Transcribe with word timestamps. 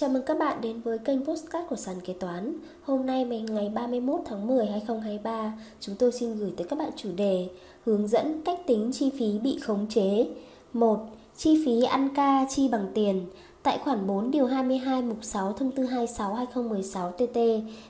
Chào 0.00 0.10
mừng 0.10 0.22
các 0.22 0.38
bạn 0.38 0.60
đến 0.60 0.80
với 0.80 0.98
kênh 0.98 1.24
Postcard 1.24 1.68
của 1.68 1.76
Sàn 1.76 2.00
Kế 2.00 2.12
Toán. 2.12 2.54
Hôm 2.82 3.06
nay 3.06 3.24
ngày 3.24 3.68
31 3.74 4.20
tháng 4.24 4.46
10 4.46 4.66
2023 4.66 5.52
Chúng 5.80 5.94
tôi 5.98 6.12
xin 6.12 6.38
gửi 6.38 6.52
tới 6.56 6.66
các 6.66 6.78
bạn 6.78 6.90
chủ 6.96 7.08
đề 7.16 7.48
Hướng 7.84 8.08
dẫn 8.08 8.42
cách 8.44 8.60
tính 8.66 8.90
chi 8.92 9.10
phí 9.18 9.38
bị 9.38 9.58
khống 9.58 9.86
chế. 9.88 10.26
1. 10.72 11.06
Chi 11.36 11.62
phí 11.64 11.82
ăn 11.82 12.08
ca 12.14 12.46
chi 12.50 12.68
bằng 12.68 12.86
tiền. 12.94 13.26
Tại 13.62 13.78
khoản 13.78 14.06
4 14.06 14.30
điều 14.30 14.46
22 14.46 15.02
mục 15.02 15.18
6 15.22 15.52
thông 15.52 15.70
tư 15.70 15.84
26 15.84 16.34
2016 16.34 17.10
TT 17.10 17.38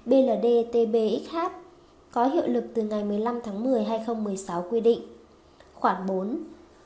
BLD 0.06 0.46
TBXH 0.72 1.36
Có 2.12 2.26
hiệu 2.26 2.46
lực 2.46 2.64
từ 2.74 2.82
ngày 2.82 3.04
15 3.04 3.40
tháng 3.44 3.64
10 3.64 3.84
2016 3.84 4.64
quy 4.70 4.80
định. 4.80 5.00
Khoản 5.74 6.06
4 6.06 6.38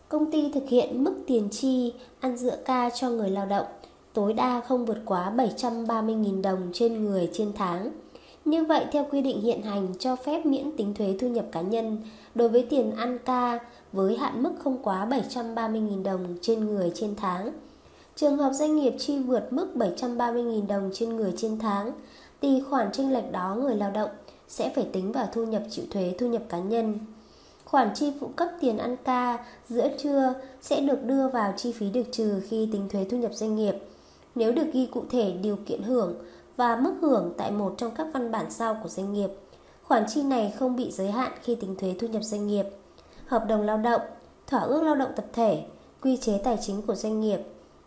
Công 0.08 0.30
ty 0.30 0.52
thực 0.52 0.68
hiện 0.68 1.04
mức 1.04 1.14
tiền 1.26 1.48
chi 1.50 1.92
ăn 2.20 2.36
dựa 2.36 2.56
ca 2.56 2.90
cho 2.90 3.10
người 3.10 3.30
lao 3.30 3.46
động 3.46 3.66
tối 4.12 4.32
đa 4.32 4.60
không 4.60 4.86
vượt 4.86 4.98
quá 5.04 5.32
730.000 5.36 6.42
đồng 6.42 6.70
trên 6.72 7.04
người 7.04 7.30
trên 7.32 7.52
tháng. 7.52 7.90
Như 8.44 8.64
vậy, 8.64 8.84
theo 8.92 9.06
quy 9.10 9.20
định 9.20 9.40
hiện 9.40 9.62
hành 9.62 9.88
cho 9.98 10.16
phép 10.16 10.46
miễn 10.46 10.76
tính 10.76 10.94
thuế 10.94 11.16
thu 11.20 11.28
nhập 11.28 11.44
cá 11.52 11.60
nhân 11.60 11.98
đối 12.34 12.48
với 12.48 12.66
tiền 12.70 12.96
ăn 12.96 13.18
ca 13.24 13.58
với 13.92 14.16
hạn 14.16 14.42
mức 14.42 14.52
không 14.64 14.78
quá 14.82 15.06
730.000 15.10 16.02
đồng 16.02 16.36
trên 16.40 16.66
người 16.66 16.92
trên 16.94 17.14
tháng. 17.16 17.50
Trường 18.16 18.36
hợp 18.36 18.52
doanh 18.52 18.76
nghiệp 18.76 18.94
chi 18.98 19.18
vượt 19.18 19.52
mức 19.52 19.68
730.000 19.74 20.66
đồng 20.66 20.90
trên 20.94 21.16
người 21.16 21.34
trên 21.36 21.58
tháng, 21.58 21.92
thì 22.42 22.62
khoản 22.70 22.92
tranh 22.92 23.12
lệch 23.12 23.32
đó 23.32 23.56
người 23.60 23.76
lao 23.76 23.90
động 23.90 24.10
sẽ 24.48 24.72
phải 24.74 24.84
tính 24.92 25.12
vào 25.12 25.28
thu 25.32 25.44
nhập 25.44 25.62
chịu 25.70 25.84
thuế 25.90 26.14
thu 26.18 26.26
nhập 26.26 26.42
cá 26.48 26.58
nhân. 26.58 26.98
Khoản 27.64 27.90
chi 27.94 28.12
phụ 28.20 28.28
cấp 28.36 28.48
tiền 28.60 28.78
ăn 28.78 28.96
ca 29.04 29.44
giữa 29.68 29.88
trưa 29.98 30.34
sẽ 30.60 30.80
được 30.80 31.04
đưa 31.04 31.28
vào 31.28 31.54
chi 31.56 31.72
phí 31.72 31.90
được 31.90 32.04
trừ 32.12 32.40
khi 32.48 32.68
tính 32.72 32.88
thuế 32.88 33.04
thu 33.10 33.16
nhập 33.16 33.30
doanh 33.34 33.56
nghiệp 33.56 33.74
nếu 34.34 34.52
được 34.52 34.66
ghi 34.72 34.86
cụ 34.86 35.04
thể 35.10 35.32
điều 35.42 35.56
kiện 35.66 35.82
hưởng 35.82 36.14
và 36.56 36.76
mức 36.76 36.94
hưởng 37.00 37.34
tại 37.36 37.50
một 37.50 37.74
trong 37.78 37.90
các 37.90 38.06
văn 38.12 38.30
bản 38.30 38.50
sau 38.50 38.76
của 38.82 38.88
doanh 38.88 39.12
nghiệp. 39.12 39.30
Khoản 39.82 40.04
chi 40.08 40.22
này 40.22 40.54
không 40.58 40.76
bị 40.76 40.90
giới 40.90 41.10
hạn 41.10 41.32
khi 41.42 41.54
tính 41.54 41.76
thuế 41.76 41.94
thu 41.98 42.06
nhập 42.06 42.22
doanh 42.22 42.46
nghiệp. 42.46 42.66
Hợp 43.26 43.44
đồng 43.48 43.62
lao 43.62 43.78
động, 43.78 44.00
thỏa 44.46 44.60
ước 44.60 44.82
lao 44.82 44.94
động 44.94 45.10
tập 45.16 45.26
thể, 45.32 45.64
quy 46.02 46.16
chế 46.16 46.40
tài 46.44 46.58
chính 46.60 46.82
của 46.82 46.94
doanh 46.94 47.20
nghiệp, 47.20 47.40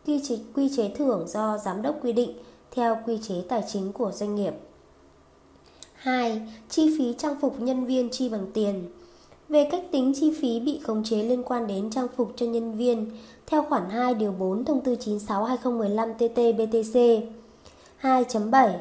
quy 0.06 0.22
chế, 0.28 0.40
quy 0.56 0.70
chế 0.78 0.92
thưởng 0.96 1.28
do 1.28 1.58
giám 1.58 1.82
đốc 1.82 2.04
quy 2.04 2.14
định 2.14 2.38
theo 2.72 2.98
quy 3.06 3.20
chế 3.22 3.36
tài 3.50 3.64
chính 3.68 3.92
của 3.92 4.12
doanh 4.12 4.36
nghiệp. 4.36 4.54
2. 5.94 6.42
Chi 6.70 6.96
phí 6.98 7.14
trang 7.18 7.40
phục 7.42 7.62
nhân 7.62 7.86
viên 7.86 8.10
chi 8.10 8.30
bằng 8.30 8.48
tiền 8.54 8.84
về 9.50 9.68
cách 9.72 9.84
tính 9.92 10.14
chi 10.16 10.34
phí 10.42 10.60
bị 10.60 10.80
khống 10.84 11.04
chế 11.04 11.24
liên 11.24 11.44
quan 11.44 11.68
đến 11.68 11.90
trang 11.90 12.08
phục 12.16 12.34
cho 12.36 12.46
nhân 12.46 12.74
viên, 12.74 13.10
theo 13.48 13.64
khoản 13.64 13.90
2 13.90 14.14
điều 14.14 14.32
4 14.32 14.66
thông 14.66 14.82
tư 14.82 14.96
96/2015 14.96 16.14
TT-BTC. 16.18 17.22
2.7 18.02 18.74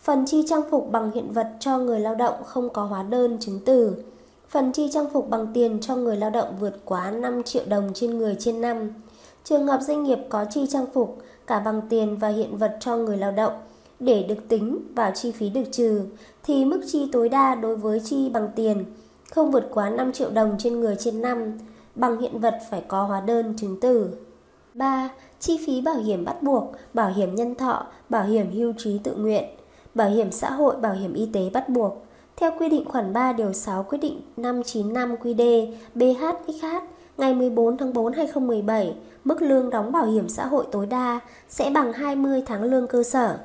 Phần 0.00 0.24
chi 0.26 0.44
trang 0.48 0.62
phục 0.70 0.92
bằng 0.92 1.10
hiện 1.14 1.32
vật 1.32 1.48
cho 1.60 1.78
người 1.78 2.00
lao 2.00 2.14
động 2.14 2.34
không 2.44 2.68
có 2.68 2.84
hóa 2.84 3.02
đơn 3.02 3.38
chứng 3.40 3.60
từ. 3.64 3.96
Phần 4.48 4.72
chi 4.72 4.90
trang 4.92 5.10
phục 5.12 5.30
bằng 5.30 5.46
tiền 5.54 5.78
cho 5.80 5.96
người 5.96 6.16
lao 6.16 6.30
động 6.30 6.54
vượt 6.60 6.80
quá 6.84 7.10
5 7.10 7.42
triệu 7.42 7.62
đồng 7.66 7.90
trên 7.94 8.18
người 8.18 8.36
trên 8.38 8.60
năm. 8.60 8.90
Trường 9.44 9.66
hợp 9.66 9.80
doanh 9.82 10.02
nghiệp 10.02 10.18
có 10.28 10.44
chi 10.50 10.66
trang 10.68 10.86
phục, 10.94 11.18
cả 11.46 11.60
bằng 11.60 11.80
tiền 11.88 12.16
và 12.16 12.28
hiện 12.28 12.56
vật 12.56 12.76
cho 12.80 12.96
người 12.96 13.16
lao 13.16 13.32
động, 13.32 13.52
để 14.00 14.22
được 14.22 14.48
tính 14.48 14.78
vào 14.94 15.10
chi 15.14 15.32
phí 15.32 15.48
được 15.48 15.64
trừ, 15.72 16.02
thì 16.42 16.64
mức 16.64 16.80
chi 16.86 17.08
tối 17.12 17.28
đa 17.28 17.54
đối 17.54 17.76
với 17.76 18.00
chi 18.04 18.28
bằng 18.28 18.48
tiền 18.56 18.84
không 19.32 19.50
vượt 19.50 19.68
quá 19.70 19.90
5 19.90 20.12
triệu 20.12 20.30
đồng 20.30 20.56
trên 20.58 20.80
người 20.80 20.96
trên 20.98 21.22
năm, 21.22 21.58
bằng 21.94 22.20
hiện 22.20 22.40
vật 22.40 22.58
phải 22.70 22.84
có 22.88 23.02
hóa 23.02 23.20
đơn 23.20 23.54
chứng 23.56 23.80
từ. 23.80 24.10
3. 24.74 25.10
Chi 25.40 25.60
phí 25.66 25.80
bảo 25.80 25.94
hiểm 25.94 26.24
bắt 26.24 26.42
buộc, 26.42 26.72
bảo 26.94 27.10
hiểm 27.10 27.34
nhân 27.34 27.54
thọ, 27.54 27.86
bảo 28.08 28.24
hiểm 28.24 28.52
hưu 28.52 28.72
trí 28.78 28.98
tự 28.98 29.14
nguyện, 29.14 29.44
bảo 29.94 30.10
hiểm 30.10 30.32
xã 30.32 30.50
hội, 30.50 30.76
bảo 30.76 30.92
hiểm 30.92 31.14
y 31.14 31.28
tế 31.32 31.50
bắt 31.52 31.68
buộc. 31.68 32.04
Theo 32.36 32.50
quy 32.58 32.68
định 32.68 32.84
khoản 32.84 33.12
3 33.12 33.32
điều 33.32 33.52
6 33.52 33.82
quyết 33.82 33.98
định 33.98 34.20
595 34.36 35.16
QĐ 35.16 35.72
BHXH 35.94 36.66
ngày 37.16 37.34
14 37.34 37.76
tháng 37.76 37.92
4 37.92 38.12
2017, 38.12 38.94
mức 39.24 39.42
lương 39.42 39.70
đóng 39.70 39.92
bảo 39.92 40.06
hiểm 40.06 40.28
xã 40.28 40.46
hội 40.46 40.66
tối 40.72 40.86
đa 40.86 41.20
sẽ 41.48 41.70
bằng 41.70 41.92
20 41.92 42.42
tháng 42.46 42.62
lương 42.62 42.86
cơ 42.86 43.02
sở. 43.02 43.38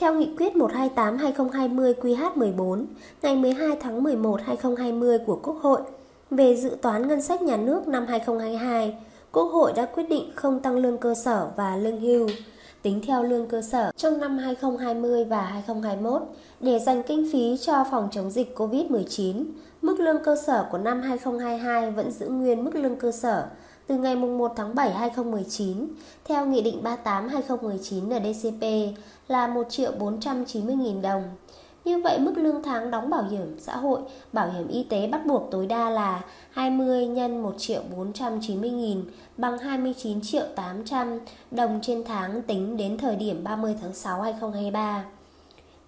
Theo 0.00 0.14
nghị 0.14 0.28
quyết 0.36 0.52
128-2020 0.54 1.94
QH14 1.94 2.84
ngày 3.22 3.36
12 3.36 3.68
tháng 3.80 4.02
11 4.02 4.40
2020 4.44 5.18
của 5.18 5.40
Quốc 5.42 5.56
hội 5.60 5.80
về 6.30 6.56
dự 6.56 6.76
toán 6.82 7.08
ngân 7.08 7.22
sách 7.22 7.42
nhà 7.42 7.56
nước 7.56 7.88
năm 7.88 8.06
2022, 8.08 8.96
Quốc 9.32 9.44
hội 9.44 9.72
đã 9.72 9.86
quyết 9.86 10.08
định 10.08 10.30
không 10.34 10.60
tăng 10.60 10.76
lương 10.76 10.98
cơ 10.98 11.14
sở 11.14 11.48
và 11.56 11.76
lương 11.76 12.00
hưu 12.00 12.28
tính 12.82 13.00
theo 13.06 13.22
lương 13.22 13.48
cơ 13.48 13.62
sở 13.62 13.92
trong 13.96 14.18
năm 14.18 14.38
2020 14.38 15.24
và 15.24 15.42
2021 15.42 16.22
để 16.60 16.78
dành 16.78 17.02
kinh 17.02 17.28
phí 17.32 17.56
cho 17.60 17.84
phòng 17.90 18.08
chống 18.12 18.30
dịch 18.30 18.54
COVID-19. 18.56 19.44
Mức 19.82 20.00
lương 20.00 20.24
cơ 20.24 20.36
sở 20.46 20.66
của 20.70 20.78
năm 20.78 21.02
2022 21.02 21.90
vẫn 21.90 22.10
giữ 22.10 22.28
nguyên 22.28 22.64
mức 22.64 22.74
lương 22.74 22.96
cơ 22.96 23.12
sở 23.12 23.46
từ 23.90 23.96
ngày 23.96 24.16
1 24.16 24.52
tháng 24.56 24.74
7 24.74 24.92
2019 24.92 25.88
theo 26.24 26.46
Nghị 26.46 26.62
định 26.62 26.82
38 26.82 27.28
2019 27.28 28.04
NDCP 28.08 28.64
là 29.28 29.46
1 29.46 29.66
triệu 29.70 29.92
490 29.98 30.74
nghìn 30.74 31.02
đồng. 31.02 31.22
Như 31.84 32.00
vậy 32.00 32.18
mức 32.18 32.32
lương 32.36 32.62
tháng 32.62 32.90
đóng 32.90 33.10
bảo 33.10 33.22
hiểm 33.22 33.56
xã 33.60 33.76
hội, 33.76 34.00
bảo 34.32 34.50
hiểm 34.50 34.68
y 34.68 34.82
tế 34.82 35.06
bắt 35.06 35.26
buộc 35.26 35.50
tối 35.50 35.66
đa 35.66 35.90
là 35.90 36.20
20 36.50 37.06
nhân 37.06 37.42
1 37.42 37.54
triệu 37.58 37.82
490 37.96 38.70
nghìn 38.70 39.04
bằng 39.36 39.58
29 39.58 40.20
triệu 40.20 40.44
800 40.54 41.18
đồng 41.50 41.78
trên 41.82 42.04
tháng 42.04 42.42
tính 42.42 42.76
đến 42.76 42.98
thời 42.98 43.16
điểm 43.16 43.44
30 43.44 43.76
tháng 43.82 43.94
6 43.94 44.22
2023. 44.22 45.04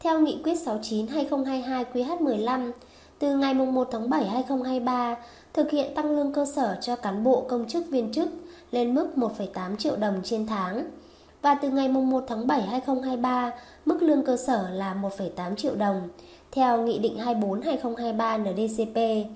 Theo 0.01 0.21
Nghị 0.21 0.39
quyết 0.45 0.55
69 0.55 1.07
2022 1.07 1.85
QH15, 1.93 2.73
từ 3.19 3.37
ngày 3.37 3.55
1 3.55 3.89
tháng 3.93 4.11
7 4.11 4.25
2023, 4.25 5.17
thực 5.55 5.71
hiện 5.71 5.95
tăng 5.95 6.11
lương 6.11 6.33
cơ 6.33 6.45
sở 6.45 6.77
cho 6.81 6.97
cán 6.97 7.25
bộ 7.25 7.45
công 7.49 7.69
chức 7.69 7.91
viên 7.91 8.13
chức 8.13 8.29
lên 8.71 8.95
mức 8.95 9.09
1,8 9.17 9.77
triệu 9.77 9.97
đồng 9.97 10.21
trên 10.25 10.47
tháng. 10.47 10.85
Và 11.43 11.55
từ 11.55 11.71
ngày 11.71 11.89
1 11.89 12.25
tháng 12.29 12.47
7 12.47 12.63
2023, 12.63 13.53
mức 13.85 14.03
lương 14.03 14.25
cơ 14.25 14.37
sở 14.37 14.69
là 14.71 14.95
1,8 14.95 15.55
triệu 15.55 15.75
đồng, 15.75 16.09
theo 16.53 16.83
Nghị 16.83 16.99
định 16.99 17.17
24-2023 17.19 18.43
NDCP. 18.43 19.29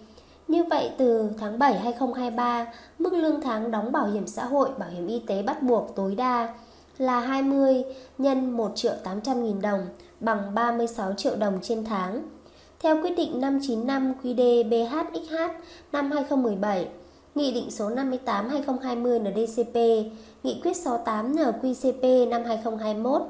Như 0.48 0.64
vậy, 0.64 0.90
từ 0.98 1.30
tháng 1.38 1.58
7 1.58 1.78
2023, 1.78 2.66
mức 2.98 3.12
lương 3.12 3.40
tháng 3.40 3.70
đóng 3.70 3.92
bảo 3.92 4.06
hiểm 4.06 4.26
xã 4.26 4.44
hội, 4.44 4.68
bảo 4.78 4.88
hiểm 4.88 5.06
y 5.06 5.18
tế 5.26 5.42
bắt 5.42 5.62
buộc 5.62 5.96
tối 5.96 6.14
đa 6.14 6.54
là 6.98 7.20
20 7.20 7.84
nhân 8.18 8.50
1 8.50 8.72
triệu 8.74 8.92
800 9.04 9.44
nghìn 9.44 9.60
đồng, 9.60 9.86
bằng 10.20 10.54
36 10.54 11.12
triệu 11.12 11.36
đồng 11.36 11.58
trên 11.62 11.84
tháng 11.84 12.22
theo 12.80 13.02
quyết 13.02 13.16
định 13.16 13.40
595 13.40 14.12
QĐ 14.22 14.68
BHXH 14.68 15.34
năm 15.92 16.10
2017, 16.10 16.88
Nghị 17.34 17.52
định 17.52 17.70
số 17.70 17.88
58 17.88 18.48
2020 18.48 19.18
NDCP, 19.18 19.74
Nghị 20.42 20.60
quyết 20.62 20.76
68 20.76 21.36
NQCP 21.36 22.28
năm 22.28 22.44
2021, 22.44 23.22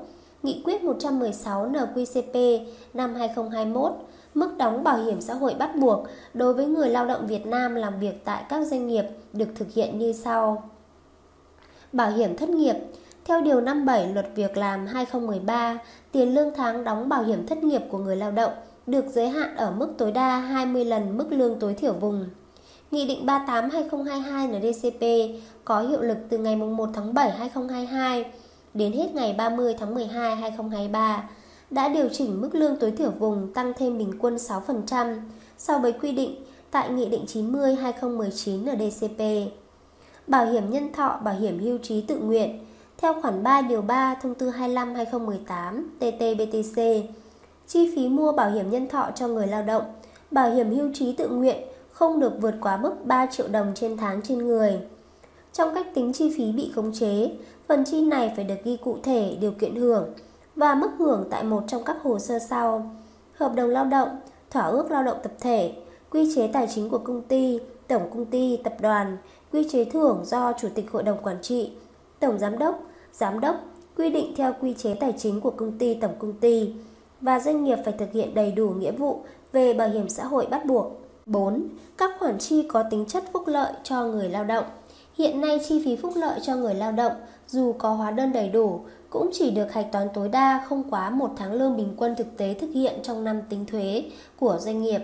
Nghị 0.42 0.62
quyết 0.64 0.84
116 0.84 1.70
NQCP 1.70 2.60
năm 2.94 3.14
2021, 3.14 3.92
mức 4.34 4.54
đóng 4.58 4.84
bảo 4.84 4.98
hiểm 4.98 5.20
xã 5.20 5.34
hội 5.34 5.54
bắt 5.54 5.76
buộc 5.76 6.06
đối 6.34 6.54
với 6.54 6.66
người 6.66 6.88
lao 6.88 7.06
động 7.06 7.26
Việt 7.26 7.46
Nam 7.46 7.74
làm 7.74 8.00
việc 8.00 8.24
tại 8.24 8.44
các 8.48 8.66
doanh 8.66 8.86
nghiệp 8.86 9.04
được 9.32 9.48
thực 9.54 9.72
hiện 9.72 9.98
như 9.98 10.12
sau. 10.12 10.70
Bảo 11.92 12.10
hiểm 12.10 12.36
thất 12.36 12.48
nghiệp 12.48 12.76
theo 13.24 13.40
Điều 13.40 13.60
57 13.60 14.08
Luật 14.08 14.26
Việc 14.34 14.56
làm 14.56 14.86
2013, 14.86 15.78
tiền 16.12 16.34
lương 16.34 16.54
tháng 16.54 16.84
đóng 16.84 17.08
bảo 17.08 17.22
hiểm 17.22 17.46
thất 17.46 17.64
nghiệp 17.64 17.82
của 17.90 17.98
người 17.98 18.16
lao 18.16 18.30
động 18.30 18.52
được 18.86 19.04
giới 19.08 19.28
hạn 19.28 19.56
ở 19.56 19.70
mức 19.70 19.94
tối 19.98 20.12
đa 20.12 20.38
20 20.38 20.84
lần 20.84 21.18
mức 21.18 21.26
lương 21.30 21.58
tối 21.60 21.74
thiểu 21.74 21.92
vùng. 21.92 22.26
Nghị 22.90 23.06
định 23.08 23.26
38-2022 23.26 24.58
NDCP 24.58 25.02
có 25.64 25.80
hiệu 25.80 26.02
lực 26.02 26.18
từ 26.28 26.38
ngày 26.38 26.56
1 26.56 26.88
tháng 26.94 27.14
7 27.14 27.30
2022 27.30 28.24
đến 28.74 28.92
hết 28.92 29.14
ngày 29.14 29.34
30 29.38 29.74
tháng 29.78 29.94
12 29.94 30.36
2023 30.36 31.28
đã 31.70 31.88
điều 31.88 32.08
chỉnh 32.12 32.40
mức 32.40 32.54
lương 32.54 32.76
tối 32.76 32.90
thiểu 32.90 33.10
vùng 33.10 33.52
tăng 33.52 33.72
thêm 33.78 33.98
bình 33.98 34.12
quân 34.18 34.36
6% 34.36 35.16
so 35.58 35.78
với 35.78 35.92
quy 35.92 36.12
định 36.12 36.36
tại 36.70 36.90
Nghị 36.90 37.06
định 37.06 37.24
90-2019 37.24 38.76
NDCP. 38.76 39.52
Bảo 40.26 40.46
hiểm 40.46 40.70
nhân 40.70 40.92
thọ, 40.92 41.20
bảo 41.24 41.34
hiểm 41.34 41.58
hưu 41.58 41.78
trí 41.78 42.00
tự 42.00 42.18
nguyện 42.18 42.58
theo 42.98 43.20
khoản 43.22 43.42
3 43.42 43.60
điều 43.62 43.82
3 43.82 44.14
thông 44.22 44.34
tư 44.34 44.50
25-2018 44.50 45.82
TT-BTC 46.00 47.02
chi 47.66 47.92
phí 47.94 48.08
mua 48.08 48.32
bảo 48.32 48.50
hiểm 48.50 48.70
nhân 48.70 48.88
thọ 48.88 49.10
cho 49.14 49.28
người 49.28 49.46
lao 49.46 49.62
động, 49.62 49.82
bảo 50.30 50.50
hiểm 50.50 50.76
hưu 50.76 50.90
trí 50.94 51.12
tự 51.12 51.28
nguyện 51.28 51.56
không 51.92 52.20
được 52.20 52.32
vượt 52.40 52.54
quá 52.60 52.76
mức 52.76 52.94
3 53.04 53.26
triệu 53.26 53.48
đồng 53.48 53.72
trên 53.74 53.96
tháng 53.96 54.22
trên 54.22 54.38
người. 54.38 54.80
Trong 55.52 55.74
cách 55.74 55.94
tính 55.94 56.12
chi 56.12 56.34
phí 56.36 56.52
bị 56.52 56.72
khống 56.74 56.92
chế, 56.92 57.30
phần 57.68 57.84
chi 57.84 58.00
này 58.02 58.32
phải 58.36 58.44
được 58.44 58.54
ghi 58.64 58.76
cụ 58.76 58.98
thể 59.02 59.36
điều 59.40 59.52
kiện 59.52 59.76
hưởng 59.76 60.08
và 60.56 60.74
mức 60.74 60.90
hưởng 60.98 61.24
tại 61.30 61.44
một 61.44 61.62
trong 61.68 61.84
các 61.84 61.96
hồ 62.02 62.18
sơ 62.18 62.38
sau: 62.38 62.90
hợp 63.34 63.52
đồng 63.54 63.70
lao 63.70 63.84
động, 63.84 64.08
thỏa 64.50 64.64
ước 64.64 64.90
lao 64.90 65.02
động 65.02 65.18
tập 65.22 65.32
thể, 65.40 65.72
quy 66.10 66.32
chế 66.34 66.46
tài 66.46 66.66
chính 66.74 66.90
của 66.90 66.98
công 66.98 67.22
ty, 67.22 67.60
tổng 67.88 68.10
công 68.14 68.24
ty, 68.24 68.56
tập 68.56 68.74
đoàn, 68.80 69.16
quy 69.52 69.68
chế 69.70 69.84
thưởng 69.84 70.22
do 70.24 70.52
chủ 70.52 70.68
tịch 70.74 70.90
hội 70.92 71.02
đồng 71.02 71.18
quản 71.22 71.36
trị, 71.42 71.70
tổng 72.20 72.38
giám 72.38 72.58
đốc, 72.58 72.82
giám 73.12 73.40
đốc, 73.40 73.56
quy 73.96 74.10
định 74.10 74.34
theo 74.36 74.52
quy 74.60 74.74
chế 74.74 74.94
tài 74.94 75.12
chính 75.18 75.40
của 75.40 75.50
công 75.50 75.78
ty 75.78 75.94
tổng 75.94 76.14
công 76.18 76.32
ty 76.32 76.74
và 77.20 77.40
doanh 77.40 77.64
nghiệp 77.64 77.78
phải 77.84 77.94
thực 77.98 78.12
hiện 78.12 78.34
đầy 78.34 78.52
đủ 78.52 78.68
nghĩa 78.68 78.92
vụ 78.92 79.20
về 79.52 79.74
bảo 79.74 79.88
hiểm 79.88 80.08
xã 80.08 80.24
hội 80.24 80.46
bắt 80.46 80.66
buộc. 80.66 81.00
4. 81.26 81.68
Các 81.96 82.10
khoản 82.18 82.38
chi 82.38 82.68
có 82.68 82.84
tính 82.90 83.04
chất 83.08 83.24
phúc 83.32 83.42
lợi 83.46 83.72
cho 83.82 84.04
người 84.04 84.28
lao 84.28 84.44
động. 84.44 84.64
Hiện 85.18 85.40
nay 85.40 85.60
chi 85.68 85.82
phí 85.84 85.96
phúc 85.96 86.12
lợi 86.16 86.40
cho 86.42 86.56
người 86.56 86.74
lao 86.74 86.92
động 86.92 87.12
dù 87.48 87.72
có 87.72 87.92
hóa 87.92 88.10
đơn 88.10 88.32
đầy 88.32 88.48
đủ 88.48 88.80
cũng 89.10 89.30
chỉ 89.32 89.50
được 89.50 89.72
hạch 89.72 89.92
toán 89.92 90.08
tối 90.14 90.28
đa 90.28 90.64
không 90.68 90.90
quá 90.90 91.10
một 91.10 91.30
tháng 91.36 91.52
lương 91.52 91.76
bình 91.76 91.94
quân 91.96 92.14
thực 92.18 92.36
tế 92.36 92.54
thực 92.54 92.70
hiện 92.74 92.94
trong 93.02 93.24
năm 93.24 93.40
tính 93.48 93.66
thuế 93.66 94.04
của 94.38 94.58
doanh 94.60 94.82
nghiệp. 94.82 95.00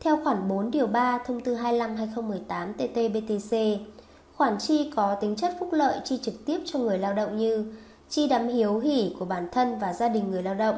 Theo 0.00 0.18
khoản 0.24 0.48
4 0.48 0.70
điều 0.70 0.86
3 0.86 1.18
thông 1.18 1.40
tư 1.40 1.54
25/2018 1.54 2.72
TT-BTC, 2.78 3.76
khoản 4.36 4.58
chi 4.58 4.90
có 4.96 5.14
tính 5.14 5.36
chất 5.36 5.56
phúc 5.60 5.68
lợi 5.72 6.00
chi 6.04 6.18
trực 6.22 6.46
tiếp 6.46 6.60
cho 6.64 6.78
người 6.78 6.98
lao 6.98 7.14
động 7.14 7.36
như 7.36 7.72
chi 8.08 8.28
đám 8.28 8.48
hiếu 8.48 8.78
hỉ 8.78 9.14
của 9.18 9.24
bản 9.24 9.48
thân 9.52 9.78
và 9.78 9.92
gia 9.92 10.08
đình 10.08 10.30
người 10.30 10.42
lao 10.42 10.54
động, 10.54 10.76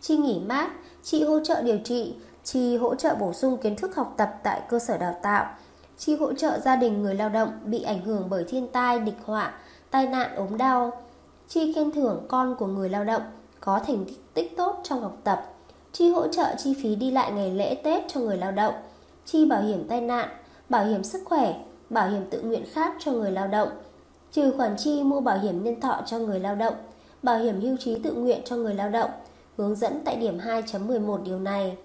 chi 0.00 0.16
nghỉ 0.16 0.40
mát, 0.46 0.70
chi 1.02 1.24
hỗ 1.24 1.40
trợ 1.44 1.62
điều 1.62 1.78
trị, 1.84 2.14
chi 2.44 2.76
hỗ 2.76 2.94
trợ 2.94 3.14
bổ 3.14 3.32
sung 3.32 3.56
kiến 3.56 3.76
thức 3.76 3.96
học 3.96 4.14
tập 4.16 4.34
tại 4.42 4.62
cơ 4.68 4.78
sở 4.78 4.98
đào 4.98 5.16
tạo, 5.22 5.46
chi 5.98 6.16
hỗ 6.16 6.32
trợ 6.32 6.60
gia 6.64 6.76
đình 6.76 7.02
người 7.02 7.14
lao 7.14 7.28
động 7.28 7.50
bị 7.64 7.82
ảnh 7.82 8.04
hưởng 8.04 8.26
bởi 8.30 8.44
thiên 8.48 8.68
tai, 8.68 9.00
địch 9.00 9.18
họa, 9.24 9.52
tai 9.90 10.06
nạn 10.06 10.36
ốm 10.36 10.56
đau, 10.56 11.02
chi 11.48 11.72
khen 11.72 11.90
thưởng 11.90 12.26
con 12.28 12.56
của 12.58 12.66
người 12.66 12.88
lao 12.88 13.04
động 13.04 13.22
có 13.60 13.80
thành 13.86 14.04
tích 14.34 14.56
tốt 14.56 14.80
trong 14.84 15.02
học 15.02 15.16
tập, 15.24 15.44
chi 15.92 16.10
hỗ 16.10 16.28
trợ 16.28 16.54
chi 16.58 16.74
phí 16.82 16.96
đi 16.96 17.10
lại 17.10 17.32
ngày 17.32 17.50
lễ 17.50 17.74
Tết 17.74 18.02
cho 18.08 18.20
người 18.20 18.36
lao 18.36 18.52
động, 18.52 18.74
chi 19.26 19.46
bảo 19.46 19.62
hiểm 19.62 19.88
tai 19.88 20.00
nạn, 20.00 20.28
bảo 20.68 20.84
hiểm 20.84 21.04
sức 21.04 21.22
khỏe, 21.24 21.54
bảo 21.90 22.08
hiểm 22.08 22.30
tự 22.30 22.42
nguyện 22.42 22.64
khác 22.72 22.94
cho 22.98 23.12
người 23.12 23.30
lao 23.30 23.48
động, 23.48 23.68
trừ 24.32 24.52
khoản 24.56 24.76
chi 24.76 25.02
mua 25.02 25.20
bảo 25.20 25.38
hiểm 25.38 25.64
nhân 25.64 25.80
thọ 25.80 26.02
cho 26.06 26.18
người 26.18 26.40
lao 26.40 26.54
động, 26.54 26.74
bảo 27.22 27.38
hiểm 27.38 27.60
hưu 27.60 27.76
trí 27.76 27.98
tự 27.98 28.12
nguyện 28.12 28.40
cho 28.44 28.56
người 28.56 28.74
lao 28.74 28.90
động, 28.90 29.10
hướng 29.58 29.74
dẫn 29.74 30.00
tại 30.04 30.16
điểm 30.16 30.38
2.11 30.38 31.22
điều 31.22 31.38
này, 31.38 31.76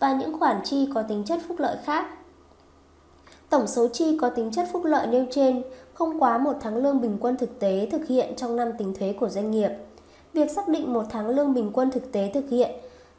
và 0.00 0.12
những 0.12 0.38
khoản 0.38 0.60
chi 0.64 0.88
có 0.94 1.02
tính 1.02 1.24
chất 1.24 1.40
phúc 1.48 1.56
lợi 1.60 1.76
khác. 1.84 2.06
Tổng 3.50 3.66
số 3.66 3.88
chi 3.88 4.18
có 4.20 4.28
tính 4.28 4.50
chất 4.52 4.68
phúc 4.72 4.84
lợi 4.84 5.06
nêu 5.06 5.26
trên 5.30 5.62
không 5.94 6.22
quá 6.22 6.38
một 6.38 6.56
tháng 6.60 6.76
lương 6.76 7.00
bình 7.00 7.16
quân 7.20 7.36
thực 7.36 7.60
tế 7.60 7.88
thực 7.92 8.06
hiện 8.06 8.36
trong 8.36 8.56
năm 8.56 8.72
tính 8.78 8.94
thuế 8.94 9.12
của 9.12 9.28
doanh 9.28 9.50
nghiệp. 9.50 9.70
Việc 10.32 10.50
xác 10.50 10.68
định 10.68 10.92
một 10.92 11.04
tháng 11.10 11.28
lương 11.28 11.54
bình 11.54 11.70
quân 11.74 11.90
thực 11.90 12.12
tế 12.12 12.30
thực 12.34 12.50
hiện 12.50 12.70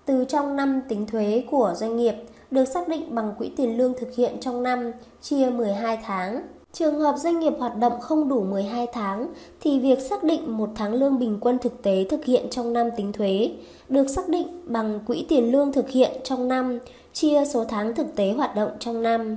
từ 0.06 0.26
trong 0.26 0.56
năm 0.56 0.82
tính 0.90 1.08
thuế 1.08 1.44
của 1.52 1.74
doanh 1.76 1.98
nghiệp 1.98 2.16
được 2.52 2.66
xác 2.66 2.88
định 2.88 3.16
bằng 3.16 3.34
quỹ 3.38 3.52
tiền 3.58 3.78
lương 3.78 3.94
thực 4.00 4.16
hiện 4.16 4.38
trong 4.40 4.64
năm 4.64 4.92
chia 5.22 5.50
12 5.50 6.00
tháng. 6.04 6.42
Trường 6.74 7.00
hợp 7.00 7.16
doanh 7.18 7.40
nghiệp 7.40 7.54
hoạt 7.60 7.78
động 7.78 8.02
không 8.02 8.30
đủ 8.30 8.44
12 8.44 8.88
tháng 8.94 9.28
thì 9.62 9.80
việc 9.80 10.00
xác 10.00 10.24
định 10.24 10.58
một 10.58 10.70
tháng 10.76 10.94
lương 10.94 11.20
bình 11.20 11.38
quân 11.42 11.58
thực 11.60 11.82
tế 11.82 12.06
thực 12.10 12.26
hiện 12.26 12.50
trong 12.50 12.74
năm 12.74 12.90
tính 12.98 13.12
thuế 13.12 13.52
được 13.90 14.10
xác 14.10 14.30
định 14.30 14.48
bằng 14.66 15.00
quỹ 15.08 15.26
tiền 15.30 15.52
lương 15.52 15.74
thực 15.74 15.90
hiện 15.90 16.12
trong 16.24 16.48
năm 16.48 16.80
chia 17.14 17.46
số 17.46 17.64
tháng 17.64 17.96
thực 17.96 18.16
tế 18.16 18.32
hoạt 18.32 18.56
động 18.56 18.72
trong 18.80 19.04
năm. 19.04 19.36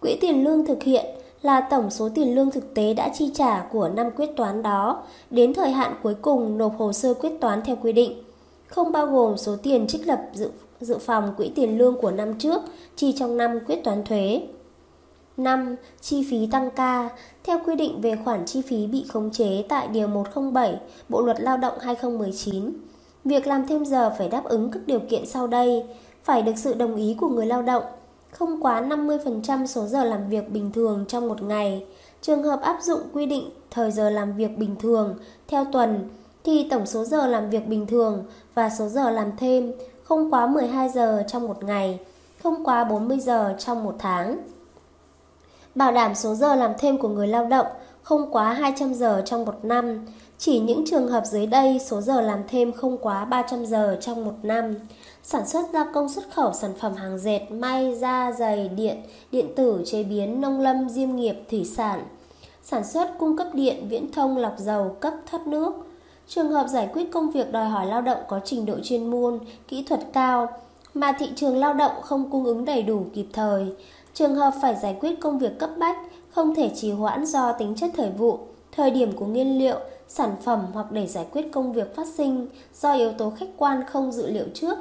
Quỹ 0.00 0.16
tiền 0.20 0.44
lương 0.44 0.66
thực 0.66 0.82
hiện 0.82 1.04
là 1.42 1.60
tổng 1.60 1.90
số 1.90 2.08
tiền 2.14 2.34
lương 2.34 2.50
thực 2.50 2.74
tế 2.74 2.94
đã 2.94 3.08
chi 3.14 3.30
trả 3.34 3.60
của 3.72 3.88
năm 3.88 4.10
quyết 4.16 4.30
toán 4.36 4.62
đó 4.62 5.02
đến 5.30 5.54
thời 5.54 5.70
hạn 5.70 5.94
cuối 6.02 6.14
cùng 6.22 6.58
nộp 6.58 6.78
hồ 6.78 6.92
sơ 6.92 7.14
quyết 7.14 7.32
toán 7.40 7.62
theo 7.64 7.76
quy 7.82 7.92
định, 7.92 8.22
không 8.66 8.92
bao 8.92 9.06
gồm 9.06 9.36
số 9.36 9.56
tiền 9.62 9.86
trích 9.86 10.06
lập 10.06 10.20
dự, 10.34 10.50
dự 10.80 10.98
phòng 10.98 11.34
quỹ 11.36 11.52
tiền 11.54 11.78
lương 11.78 12.00
của 12.00 12.10
năm 12.10 12.38
trước 12.38 12.62
chi 12.96 13.12
trong 13.12 13.36
năm 13.36 13.60
quyết 13.66 13.84
toán 13.84 14.04
thuế. 14.04 14.40
5. 15.36 15.76
Chi 16.00 16.26
phí 16.30 16.46
tăng 16.46 16.70
ca 16.70 17.08
Theo 17.44 17.58
quy 17.66 17.76
định 17.76 18.00
về 18.00 18.16
khoản 18.24 18.46
chi 18.46 18.62
phí 18.62 18.86
bị 18.86 19.04
khống 19.08 19.30
chế 19.30 19.64
tại 19.68 19.88
Điều 19.88 20.06
107 20.06 20.80
Bộ 21.08 21.22
Luật 21.22 21.40
Lao 21.40 21.56
động 21.56 21.78
2019, 21.80 22.72
việc 23.24 23.46
làm 23.46 23.66
thêm 23.66 23.84
giờ 23.84 24.14
phải 24.18 24.28
đáp 24.28 24.44
ứng 24.44 24.70
các 24.70 24.80
điều 24.86 25.00
kiện 25.00 25.26
sau 25.26 25.46
đây, 25.46 25.84
phải 26.24 26.42
được 26.42 26.52
sự 26.56 26.74
đồng 26.74 26.96
ý 26.96 27.16
của 27.20 27.28
người 27.28 27.46
lao 27.46 27.62
động, 27.62 27.84
không 28.30 28.62
quá 28.62 28.80
50% 28.80 29.66
số 29.66 29.86
giờ 29.86 30.04
làm 30.04 30.28
việc 30.28 30.50
bình 30.50 30.72
thường 30.72 31.04
trong 31.08 31.28
một 31.28 31.42
ngày. 31.42 31.86
Trường 32.22 32.42
hợp 32.42 32.60
áp 32.62 32.78
dụng 32.82 33.00
quy 33.12 33.26
định 33.26 33.50
thời 33.70 33.90
giờ 33.90 34.10
làm 34.10 34.36
việc 34.36 34.58
bình 34.58 34.76
thường 34.80 35.14
theo 35.48 35.64
tuần 35.72 36.08
thì 36.44 36.68
tổng 36.70 36.86
số 36.86 37.04
giờ 37.04 37.26
làm 37.26 37.50
việc 37.50 37.68
bình 37.68 37.86
thường 37.86 38.24
và 38.54 38.70
số 38.70 38.88
giờ 38.88 39.10
làm 39.10 39.30
thêm 39.36 39.72
không 40.04 40.30
quá 40.30 40.46
12 40.46 40.88
giờ 40.88 41.22
trong 41.28 41.46
một 41.46 41.64
ngày, 41.64 41.98
không 42.42 42.64
quá 42.64 42.84
40 42.84 43.18
giờ 43.18 43.54
trong 43.58 43.84
một 43.84 43.96
tháng. 43.98 44.38
Bảo 45.74 45.92
đảm 45.92 46.14
số 46.14 46.34
giờ 46.34 46.54
làm 46.54 46.72
thêm 46.78 46.98
của 46.98 47.08
người 47.08 47.28
lao 47.28 47.44
động 47.44 47.66
không 48.02 48.32
quá 48.32 48.52
200 48.52 48.94
giờ 48.94 49.22
trong 49.26 49.44
một 49.44 49.64
năm. 49.64 50.06
Chỉ 50.38 50.60
những 50.60 50.84
trường 50.86 51.08
hợp 51.08 51.22
dưới 51.26 51.46
đây 51.46 51.80
số 51.86 52.00
giờ 52.00 52.20
làm 52.20 52.38
thêm 52.48 52.72
không 52.72 52.98
quá 52.98 53.24
300 53.24 53.66
giờ 53.66 53.98
trong 54.00 54.24
một 54.24 54.34
năm 54.42 54.74
sản 55.26 55.46
xuất 55.46 55.66
gia 55.72 55.84
công 55.84 56.08
xuất 56.08 56.24
khẩu 56.30 56.52
sản 56.52 56.72
phẩm 56.80 56.94
hàng 56.94 57.18
dệt, 57.18 57.40
may, 57.50 57.94
da, 57.94 58.32
giày, 58.32 58.68
điện, 58.68 59.02
điện 59.32 59.46
tử, 59.56 59.82
chế 59.86 60.04
biến, 60.04 60.40
nông 60.40 60.60
lâm, 60.60 60.88
diêm 60.88 61.16
nghiệp, 61.16 61.36
thủy 61.50 61.64
sản, 61.64 62.04
sản 62.62 62.84
xuất 62.84 63.18
cung 63.18 63.36
cấp 63.36 63.46
điện, 63.52 63.88
viễn 63.88 64.12
thông, 64.12 64.36
lọc 64.36 64.58
dầu, 64.58 64.96
cấp 65.00 65.12
thoát 65.30 65.46
nước. 65.46 65.72
Trường 66.28 66.50
hợp 66.50 66.66
giải 66.68 66.88
quyết 66.92 67.12
công 67.12 67.30
việc 67.30 67.52
đòi 67.52 67.68
hỏi 67.68 67.86
lao 67.86 68.02
động 68.02 68.18
có 68.28 68.40
trình 68.44 68.66
độ 68.66 68.74
chuyên 68.82 69.10
môn, 69.10 69.38
kỹ 69.68 69.84
thuật 69.88 70.00
cao 70.12 70.48
mà 70.94 71.12
thị 71.18 71.28
trường 71.36 71.56
lao 71.56 71.74
động 71.74 71.92
không 72.02 72.30
cung 72.30 72.44
ứng 72.44 72.64
đầy 72.64 72.82
đủ 72.82 73.06
kịp 73.14 73.26
thời. 73.32 73.72
Trường 74.14 74.34
hợp 74.34 74.50
phải 74.62 74.76
giải 74.82 74.96
quyết 75.00 75.20
công 75.20 75.38
việc 75.38 75.58
cấp 75.58 75.70
bách, 75.78 75.96
không 76.30 76.54
thể 76.54 76.70
trì 76.76 76.90
hoãn 76.90 77.26
do 77.26 77.52
tính 77.52 77.74
chất 77.74 77.90
thời 77.96 78.10
vụ, 78.10 78.38
thời 78.72 78.90
điểm 78.90 79.12
của 79.16 79.26
nguyên 79.26 79.58
liệu, 79.58 79.78
sản 80.08 80.36
phẩm 80.42 80.66
hoặc 80.72 80.92
để 80.92 81.06
giải 81.06 81.26
quyết 81.32 81.52
công 81.52 81.72
việc 81.72 81.96
phát 81.96 82.06
sinh 82.06 82.46
do 82.74 82.92
yếu 82.92 83.12
tố 83.12 83.30
khách 83.30 83.48
quan 83.56 83.82
không 83.90 84.12
dự 84.12 84.30
liệu 84.30 84.44
trước 84.54 84.78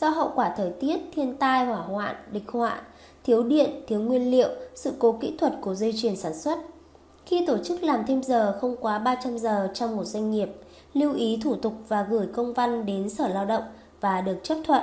do 0.00 0.08
hậu 0.08 0.32
quả 0.34 0.54
thời 0.56 0.70
tiết, 0.70 1.00
thiên 1.14 1.36
tai, 1.36 1.66
hỏa 1.66 1.76
hoạn, 1.76 2.16
địch 2.32 2.48
họa, 2.48 2.80
thiếu 3.24 3.42
điện, 3.42 3.70
thiếu 3.86 4.00
nguyên 4.00 4.30
liệu, 4.30 4.48
sự 4.74 4.92
cố 4.98 5.12
kỹ 5.20 5.34
thuật 5.38 5.52
của 5.60 5.74
dây 5.74 5.94
chuyền 5.96 6.16
sản 6.16 6.34
xuất. 6.38 6.58
Khi 7.26 7.46
tổ 7.46 7.58
chức 7.58 7.82
làm 7.82 8.04
thêm 8.06 8.22
giờ 8.22 8.58
không 8.60 8.76
quá 8.80 8.98
300 8.98 9.38
giờ 9.38 9.70
trong 9.74 9.96
một 9.96 10.04
doanh 10.04 10.30
nghiệp, 10.30 10.48
lưu 10.94 11.14
ý 11.14 11.38
thủ 11.42 11.54
tục 11.54 11.72
và 11.88 12.06
gửi 12.10 12.26
công 12.26 12.52
văn 12.52 12.86
đến 12.86 13.10
Sở 13.10 13.28
Lao 13.28 13.44
động 13.46 13.64
và 14.00 14.20
được 14.20 14.36
chấp 14.42 14.56
thuận. 14.64 14.82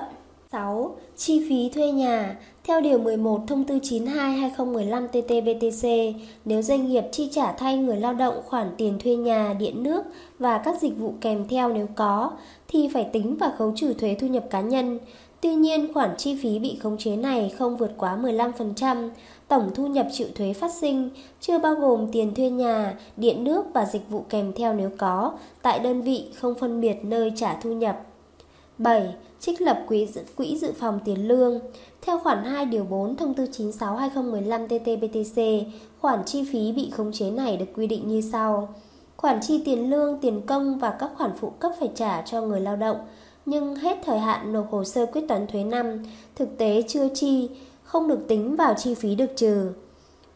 6. 0.52 0.96
Chi 1.16 1.46
phí 1.50 1.70
thuê 1.70 1.92
nhà 1.92 2.36
theo 2.68 2.82
Điều 2.82 2.98
11 2.98 3.42
Thông 3.48 3.64
tư 3.64 3.76
92-2015 3.78 5.08
TT-BTC, 5.08 6.14
nếu 6.46 6.62
doanh 6.62 6.88
nghiệp 6.88 7.04
chi 7.12 7.30
trả 7.32 7.52
thay 7.52 7.78
người 7.78 7.98
lao 7.98 8.14
động 8.14 8.42
khoản 8.46 8.72
tiền 8.78 9.00
thuê 9.00 9.16
nhà, 9.16 9.56
điện 9.60 9.84
nước 9.84 10.04
và 10.40 10.58
các 10.58 10.82
dịch 10.82 10.98
vụ 10.98 11.14
kèm 11.22 11.48
theo 11.48 11.74
nếu 11.74 11.88
có, 11.96 12.32
thì 12.68 12.90
phải 12.94 13.04
tính 13.14 13.38
và 13.40 13.52
khấu 13.58 13.74
trừ 13.76 13.94
thuế 13.94 14.16
thu 14.20 14.28
nhập 14.28 14.46
cá 14.50 14.62
nhân. 14.62 15.00
Tuy 15.42 15.54
nhiên, 15.54 15.94
khoản 15.94 16.10
chi 16.18 16.38
phí 16.42 16.60
bị 16.60 16.78
khống 16.84 16.98
chế 16.98 17.16
này 17.16 17.54
không 17.58 17.78
vượt 17.78 17.92
quá 17.98 18.18
15%, 18.22 19.10
tổng 19.48 19.70
thu 19.76 19.88
nhập 19.88 20.08
chịu 20.12 20.28
thuế 20.36 20.54
phát 20.54 20.72
sinh, 20.74 21.10
chưa 21.40 21.60
bao 21.60 21.76
gồm 21.76 22.08
tiền 22.12 22.36
thuê 22.36 22.50
nhà, 22.50 22.98
điện 23.18 23.44
nước 23.44 23.66
và 23.74 23.86
dịch 23.86 24.10
vụ 24.10 24.26
kèm 24.30 24.54
theo 24.54 24.74
nếu 24.74 24.90
có, 24.98 25.32
tại 25.62 25.80
đơn 25.80 26.02
vị 26.02 26.26
không 26.36 26.56
phân 26.56 26.82
biệt 26.82 26.98
nơi 27.04 27.32
trả 27.36 27.54
thu 27.62 27.74
nhập. 27.74 28.02
7. 28.78 29.14
Trích 29.40 29.62
lập 29.62 29.84
quỹ 29.88 30.06
dự, 30.06 30.22
quỹ 30.36 30.58
dự 30.58 30.72
phòng 30.80 31.00
tiền 31.06 31.28
lương 31.28 31.60
Theo 32.02 32.20
khoản 32.20 32.44
2 32.44 32.66
điều 32.66 32.84
4 32.84 33.16
thông 33.16 33.34
tư 33.34 33.44
96-2015 33.44 34.68
TT-BTC, 34.68 35.64
khoản 36.02 36.20
chi 36.26 36.44
phí 36.52 36.72
bị 36.72 36.90
khống 36.90 37.12
chế 37.14 37.32
này 37.32 37.58
được 37.58 37.66
quy 37.76 37.88
định 37.88 38.08
như 38.08 38.22
sau. 38.22 38.74
Khoản 39.18 39.40
chi 39.42 39.62
tiền 39.66 39.90
lương, 39.90 40.20
tiền 40.20 40.42
công 40.46 40.80
và 40.80 40.92
các 41.00 41.12
khoản 41.18 41.32
phụ 41.40 41.50
cấp 41.50 41.72
phải 41.80 41.90
trả 41.96 42.22
cho 42.22 42.42
người 42.42 42.62
lao 42.62 42.76
động, 42.76 42.98
nhưng 43.46 43.76
hết 43.76 43.98
thời 44.06 44.20
hạn 44.20 44.54
nộp 44.54 44.72
hồ 44.72 44.84
sơ 44.84 45.06
quyết 45.06 45.22
toán 45.28 45.48
thuế 45.48 45.64
năm, 45.64 46.04
thực 46.36 46.58
tế 46.58 46.84
chưa 46.88 47.08
chi, 47.14 47.50
không 47.84 48.08
được 48.08 48.20
tính 48.28 48.56
vào 48.56 48.74
chi 48.78 48.94
phí 48.94 49.16
được 49.16 49.36
trừ. 49.36 49.72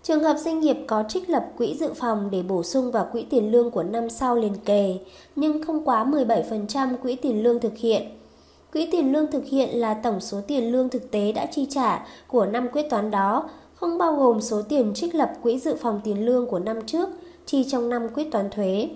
Trường 0.04 0.24
hợp 0.24 0.38
doanh 0.38 0.60
nghiệp 0.60 0.78
có 0.88 1.04
trích 1.10 1.30
lập 1.30 1.46
quỹ 1.58 1.76
dự 1.80 1.94
phòng 1.94 2.30
để 2.32 2.42
bổ 2.42 2.64
sung 2.64 2.92
vào 2.92 3.08
quỹ 3.12 3.24
tiền 3.30 3.52
lương 3.52 3.72
của 3.72 3.84
năm 3.84 4.10
sau 4.10 4.36
liền 4.36 4.56
kề, 4.66 4.98
nhưng 5.36 5.64
không 5.64 5.86
quá 5.86 6.06
17% 6.06 6.98
quỹ 6.98 7.16
tiền 7.16 7.44
lương 7.44 7.60
thực 7.60 7.78
hiện. 7.78 8.02
Quỹ 8.74 8.88
tiền 8.92 9.12
lương 9.12 9.32
thực 9.32 9.46
hiện 9.46 9.70
là 9.70 9.94
tổng 9.94 10.20
số 10.20 10.42
tiền 10.48 10.72
lương 10.72 10.90
thực 10.90 11.12
tế 11.12 11.32
đã 11.32 11.46
chi 11.46 11.68
trả 11.70 12.08
của 12.28 12.46
năm 12.46 12.68
quyết 12.72 12.90
toán 12.90 13.12
đó, 13.12 13.50
không 13.76 13.98
bao 13.98 14.16
gồm 14.16 14.42
số 14.42 14.62
tiền 14.62 14.92
trích 14.96 15.16
lập 15.16 15.34
quỹ 15.42 15.60
dự 15.60 15.76
phòng 15.76 16.02
tiền 16.04 16.26
lương 16.26 16.48
của 16.48 16.60
năm 16.60 16.80
trước 16.86 17.10
chi 17.46 17.64
trong 17.64 17.90
năm 17.90 18.08
quyết 18.14 18.32
toán 18.32 18.50
thuế. 18.50 18.90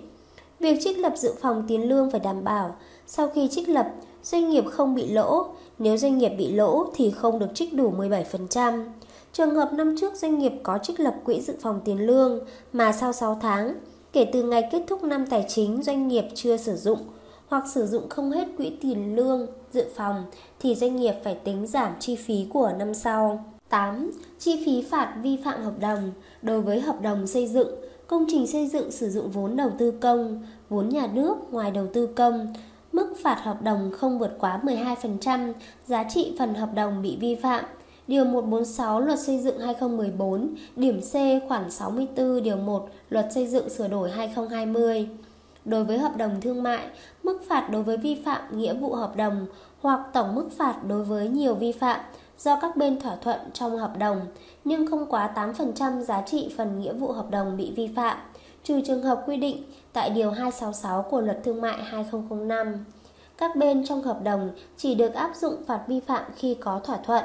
Việc 0.60 0.78
trích 0.80 0.98
lập 0.98 1.12
dự 1.16 1.34
phòng 1.40 1.64
tiền 1.68 1.88
lương 1.88 2.10
phải 2.10 2.20
đảm 2.20 2.44
bảo 2.44 2.76
sau 3.06 3.28
khi 3.28 3.48
trích 3.48 3.68
lập, 3.68 3.86
doanh 4.22 4.50
nghiệp 4.50 4.64
không 4.70 4.94
bị 4.94 5.06
lỗ, 5.06 5.46
nếu 5.78 5.96
doanh 5.96 6.18
nghiệp 6.18 6.32
bị 6.38 6.52
lỗ 6.52 6.86
thì 6.94 7.10
không 7.10 7.38
được 7.38 7.48
trích 7.54 7.74
đủ 7.74 7.92
17%. 7.98 8.84
Trường 9.32 9.54
hợp 9.54 9.72
năm 9.72 9.96
trước 10.00 10.14
doanh 10.14 10.38
nghiệp 10.38 10.52
có 10.62 10.78
trích 10.82 11.00
lập 11.00 11.14
quỹ 11.24 11.40
dự 11.40 11.54
phòng 11.60 11.80
tiền 11.84 12.06
lương 12.06 12.40
mà 12.72 12.92
sau 12.92 13.12
6 13.12 13.38
tháng, 13.42 13.74
kể 14.12 14.24
từ 14.32 14.42
ngày 14.42 14.68
kết 14.72 14.82
thúc 14.86 15.04
năm 15.04 15.26
tài 15.26 15.44
chính 15.48 15.82
doanh 15.82 16.08
nghiệp 16.08 16.24
chưa 16.34 16.56
sử 16.56 16.76
dụng 16.76 16.98
hoặc 17.48 17.64
sử 17.68 17.86
dụng 17.86 18.08
không 18.08 18.30
hết 18.30 18.48
quỹ 18.56 18.72
tiền 18.80 19.16
lương 19.16 19.46
dự 19.72 19.84
phòng 19.94 20.24
thì 20.60 20.74
doanh 20.74 20.96
nghiệp 20.96 21.14
phải 21.24 21.34
tính 21.34 21.66
giảm 21.66 21.92
chi 22.00 22.16
phí 22.16 22.46
của 22.52 22.72
năm 22.78 22.94
sau. 22.94 23.44
8. 23.68 24.12
Chi 24.38 24.62
phí 24.66 24.82
phạt 24.90 25.14
vi 25.22 25.36
phạm 25.44 25.62
hợp 25.62 25.80
đồng 25.80 26.12
đối 26.42 26.60
với 26.60 26.80
hợp 26.80 27.00
đồng 27.02 27.26
xây 27.26 27.46
dựng 27.46 27.68
công 28.06 28.24
trình 28.28 28.46
xây 28.46 28.68
dựng 28.68 28.90
sử 28.90 29.10
dụng 29.10 29.30
vốn 29.30 29.56
đầu 29.56 29.70
tư 29.78 29.90
công, 29.90 30.42
vốn 30.68 30.88
nhà 30.88 31.06
nước 31.12 31.34
ngoài 31.50 31.70
đầu 31.70 31.86
tư 31.92 32.06
công, 32.06 32.52
mức 32.92 33.14
phạt 33.22 33.40
hợp 33.42 33.62
đồng 33.62 33.90
không 33.92 34.18
vượt 34.18 34.36
quá 34.38 34.60
12% 34.62 35.52
giá 35.86 36.04
trị 36.04 36.36
phần 36.38 36.54
hợp 36.54 36.68
đồng 36.74 37.02
bị 37.02 37.16
vi 37.20 37.34
phạm. 37.34 37.64
Điều 38.06 38.24
146 38.24 39.00
Luật 39.00 39.18
Xây 39.18 39.38
dựng 39.38 39.58
2014, 39.58 40.54
điểm 40.76 41.00
C 41.00 41.12
khoản 41.48 41.70
64 41.70 42.42
điều 42.42 42.56
1 42.56 42.88
Luật 43.10 43.26
Xây 43.34 43.46
dựng 43.46 43.68
sửa 43.68 43.88
đổi 43.88 44.10
2020. 44.10 45.08
Đối 45.66 45.84
với 45.84 45.98
hợp 45.98 46.16
đồng 46.16 46.40
thương 46.40 46.62
mại, 46.62 46.86
mức 47.22 47.42
phạt 47.48 47.68
đối 47.70 47.82
với 47.82 47.96
vi 47.96 48.22
phạm 48.24 48.58
nghĩa 48.58 48.74
vụ 48.74 48.94
hợp 48.94 49.16
đồng 49.16 49.46
hoặc 49.80 50.00
tổng 50.12 50.34
mức 50.34 50.48
phạt 50.56 50.76
đối 50.86 51.04
với 51.04 51.28
nhiều 51.28 51.54
vi 51.54 51.72
phạm 51.72 52.00
do 52.38 52.58
các 52.60 52.76
bên 52.76 53.00
thỏa 53.00 53.16
thuận 53.16 53.40
trong 53.52 53.78
hợp 53.78 53.98
đồng 53.98 54.20
nhưng 54.64 54.86
không 54.86 55.06
quá 55.06 55.32
8% 55.34 56.02
giá 56.02 56.22
trị 56.22 56.54
phần 56.56 56.80
nghĩa 56.80 56.92
vụ 56.92 57.12
hợp 57.12 57.30
đồng 57.30 57.56
bị 57.56 57.72
vi 57.76 57.88
phạm, 57.96 58.16
trừ 58.62 58.80
trường 58.86 59.02
hợp 59.02 59.22
quy 59.26 59.36
định 59.36 59.62
tại 59.92 60.10
Điều 60.10 60.30
266 60.30 61.02
của 61.02 61.20
Luật 61.20 61.40
Thương 61.44 61.60
mại 61.60 61.78
2005. 61.82 62.84
Các 63.38 63.56
bên 63.56 63.86
trong 63.86 64.02
hợp 64.02 64.22
đồng 64.22 64.50
chỉ 64.76 64.94
được 64.94 65.14
áp 65.14 65.36
dụng 65.36 65.64
phạt 65.66 65.80
vi 65.86 66.00
phạm 66.00 66.22
khi 66.36 66.56
có 66.60 66.80
thỏa 66.84 66.96
thuận. 66.96 67.24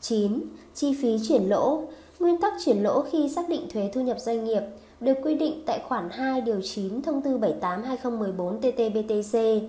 9. 0.00 0.40
Chi 0.74 0.96
phí 1.02 1.18
chuyển 1.28 1.48
lỗ 1.48 1.82
Nguyên 2.18 2.40
tắc 2.40 2.54
chuyển 2.64 2.82
lỗ 2.82 3.02
khi 3.02 3.28
xác 3.28 3.48
định 3.48 3.68
thuế 3.70 3.90
thu 3.94 4.00
nhập 4.00 4.20
doanh 4.20 4.44
nghiệp 4.44 4.62
được 5.04 5.14
quy 5.22 5.34
định 5.34 5.62
tại 5.66 5.80
khoản 5.88 6.10
2 6.10 6.40
điều 6.40 6.60
9 6.62 7.02
thông 7.02 7.22
tư 7.22 7.38
78/2014 7.38 8.60
TT-BTC, 8.60 9.60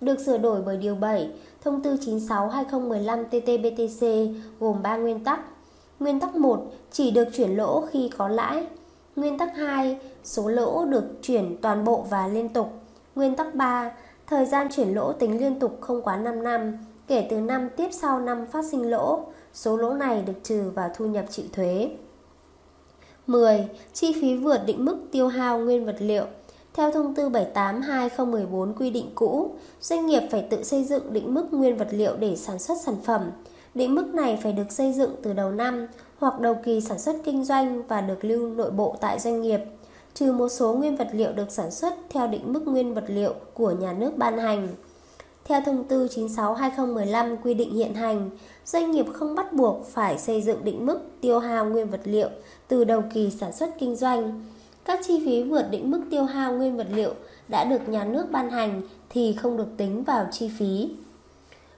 được 0.00 0.20
sửa 0.20 0.38
đổi 0.38 0.62
bởi 0.66 0.76
điều 0.76 0.94
7 0.94 1.30
thông 1.64 1.82
tư 1.82 1.96
96/2015 1.96 3.24
TT-BTC 3.30 4.34
gồm 4.60 4.82
3 4.82 4.96
nguyên 4.96 5.24
tắc. 5.24 5.40
Nguyên 6.00 6.20
tắc 6.20 6.36
1 6.36 6.66
chỉ 6.92 7.10
được 7.10 7.28
chuyển 7.32 7.50
lỗ 7.50 7.80
khi 7.80 8.10
có 8.18 8.28
lãi. 8.28 8.66
Nguyên 9.16 9.38
tắc 9.38 9.56
2 9.56 9.98
số 10.24 10.48
lỗ 10.48 10.84
được 10.84 11.04
chuyển 11.22 11.56
toàn 11.62 11.84
bộ 11.84 12.06
và 12.10 12.28
liên 12.28 12.48
tục. 12.48 12.72
Nguyên 13.14 13.36
tắc 13.36 13.54
3 13.54 13.92
thời 14.26 14.46
gian 14.46 14.68
chuyển 14.76 14.94
lỗ 14.94 15.12
tính 15.12 15.40
liên 15.40 15.58
tục 15.58 15.78
không 15.80 16.02
quá 16.02 16.16
5 16.16 16.42
năm, 16.42 16.78
kể 17.06 17.26
từ 17.30 17.40
năm 17.40 17.68
tiếp 17.76 17.88
sau 17.92 18.20
năm 18.20 18.46
phát 18.46 18.64
sinh 18.64 18.90
lỗ. 18.90 19.20
Số 19.54 19.76
lỗ 19.76 19.92
này 19.92 20.22
được 20.26 20.32
trừ 20.42 20.70
vào 20.74 20.90
thu 20.94 21.06
nhập 21.06 21.24
chịu 21.30 21.46
thuế. 21.52 21.90
10. 23.28 23.68
Chi 23.92 24.16
phí 24.20 24.36
vượt 24.36 24.58
định 24.66 24.84
mức 24.84 24.98
tiêu 25.10 25.28
hao 25.28 25.58
nguyên 25.58 25.86
vật 25.86 25.96
liệu 25.98 26.24
theo 26.74 26.90
thông 26.90 27.14
tư 27.14 27.28
78/2014 27.28 28.72
quy 28.78 28.90
định 28.90 29.10
cũ, 29.14 29.50
doanh 29.80 30.06
nghiệp 30.06 30.22
phải 30.30 30.46
tự 30.50 30.62
xây 30.62 30.84
dựng 30.84 31.12
định 31.12 31.34
mức 31.34 31.46
nguyên 31.50 31.76
vật 31.76 31.88
liệu 31.90 32.16
để 32.16 32.36
sản 32.36 32.58
xuất 32.58 32.74
sản 32.84 32.96
phẩm. 33.04 33.30
Định 33.74 33.94
mức 33.94 34.14
này 34.14 34.38
phải 34.42 34.52
được 34.52 34.72
xây 34.72 34.92
dựng 34.92 35.10
từ 35.22 35.32
đầu 35.32 35.50
năm 35.50 35.86
hoặc 36.18 36.40
đầu 36.40 36.56
kỳ 36.64 36.80
sản 36.80 36.98
xuất 36.98 37.16
kinh 37.24 37.44
doanh 37.44 37.82
và 37.88 38.00
được 38.00 38.24
lưu 38.24 38.48
nội 38.48 38.70
bộ 38.70 38.96
tại 39.00 39.18
doanh 39.18 39.42
nghiệp, 39.42 39.60
trừ 40.14 40.32
một 40.32 40.48
số 40.48 40.72
nguyên 40.72 40.96
vật 40.96 41.08
liệu 41.12 41.32
được 41.32 41.50
sản 41.52 41.70
xuất 41.70 41.94
theo 42.10 42.26
định 42.26 42.52
mức 42.52 42.62
nguyên 42.66 42.94
vật 42.94 43.04
liệu 43.06 43.34
của 43.54 43.70
nhà 43.70 43.92
nước 43.92 44.10
ban 44.16 44.38
hành. 44.38 44.68
Theo 45.48 45.60
thông 45.60 45.84
tư 45.84 46.08
96/2015 46.08 47.36
quy 47.44 47.54
định 47.54 47.74
hiện 47.74 47.94
hành, 47.94 48.30
doanh 48.64 48.90
nghiệp 48.90 49.06
không 49.12 49.34
bắt 49.34 49.52
buộc 49.52 49.86
phải 49.86 50.18
xây 50.18 50.42
dựng 50.42 50.64
định 50.64 50.86
mức 50.86 51.00
tiêu 51.20 51.38
hao 51.38 51.64
nguyên 51.64 51.90
vật 51.90 52.00
liệu 52.04 52.28
từ 52.68 52.84
đầu 52.84 53.02
kỳ 53.14 53.30
sản 53.30 53.52
xuất 53.52 53.78
kinh 53.78 53.96
doanh. 53.96 54.44
Các 54.84 55.00
chi 55.06 55.22
phí 55.24 55.42
vượt 55.42 55.66
định 55.70 55.90
mức 55.90 56.00
tiêu 56.10 56.24
hao 56.24 56.52
nguyên 56.52 56.76
vật 56.76 56.86
liệu 56.90 57.14
đã 57.48 57.64
được 57.64 57.88
nhà 57.88 58.04
nước 58.04 58.26
ban 58.30 58.50
hành 58.50 58.82
thì 59.10 59.32
không 59.32 59.56
được 59.56 59.68
tính 59.76 60.04
vào 60.04 60.26
chi 60.32 60.50
phí. 60.58 60.88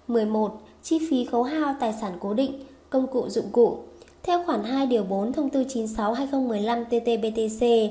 11. 0.09 0.61
Chi 0.83 0.99
phí 1.11 1.25
khấu 1.25 1.43
hao 1.43 1.75
tài 1.81 1.95
sản 2.01 2.13
cố 2.21 2.35
định, 2.35 2.53
công 2.91 3.07
cụ 3.07 3.29
dụng 3.29 3.49
cụ. 3.53 3.79
Theo 4.23 4.45
khoản 4.45 4.65
2 4.65 4.87
điều 4.87 5.03
4 5.03 5.33
thông 5.33 5.51
tư 5.51 5.65
96/2015 5.65 6.85
TT-BTC. 6.85 7.91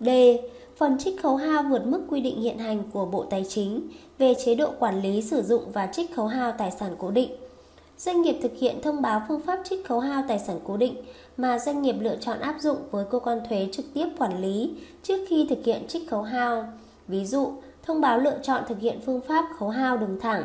D. 0.00 0.08
Phần 0.76 0.98
trích 0.98 1.22
khấu 1.22 1.36
hao 1.36 1.62
vượt 1.62 1.86
mức 1.86 2.02
quy 2.08 2.20
định 2.20 2.40
hiện 2.40 2.58
hành 2.58 2.82
của 2.92 3.06
Bộ 3.06 3.24
Tài 3.30 3.44
chính 3.48 3.88
về 4.18 4.34
chế 4.44 4.54
độ 4.54 4.70
quản 4.78 5.02
lý 5.02 5.22
sử 5.22 5.42
dụng 5.42 5.62
và 5.72 5.86
trích 5.86 6.14
khấu 6.14 6.26
hao 6.26 6.52
tài 6.52 6.70
sản 6.70 6.94
cố 6.98 7.10
định. 7.10 7.30
Doanh 7.98 8.22
nghiệp 8.22 8.36
thực 8.42 8.52
hiện 8.58 8.82
thông 8.82 9.02
báo 9.02 9.22
phương 9.28 9.40
pháp 9.40 9.60
trích 9.64 9.86
khấu 9.86 10.00
hao 10.00 10.24
tài 10.28 10.38
sản 10.38 10.58
cố 10.64 10.76
định 10.76 10.94
mà 11.36 11.58
doanh 11.58 11.82
nghiệp 11.82 11.96
lựa 12.00 12.16
chọn 12.20 12.40
áp 12.40 12.56
dụng 12.60 12.76
với 12.90 13.04
cơ 13.10 13.18
quan 13.18 13.40
thuế 13.48 13.68
trực 13.72 13.84
tiếp 13.94 14.08
quản 14.18 14.42
lý 14.42 14.70
trước 15.02 15.26
khi 15.28 15.46
thực 15.50 15.64
hiện 15.64 15.82
trích 15.88 16.10
khấu 16.10 16.22
hao. 16.22 16.68
Ví 17.08 17.24
dụ, 17.24 17.52
thông 17.82 18.00
báo 18.00 18.18
lựa 18.18 18.38
chọn 18.42 18.62
thực 18.68 18.80
hiện 18.80 19.00
phương 19.06 19.20
pháp 19.20 19.44
khấu 19.58 19.68
hao 19.68 19.96
đường 19.96 20.18
thẳng. 20.20 20.44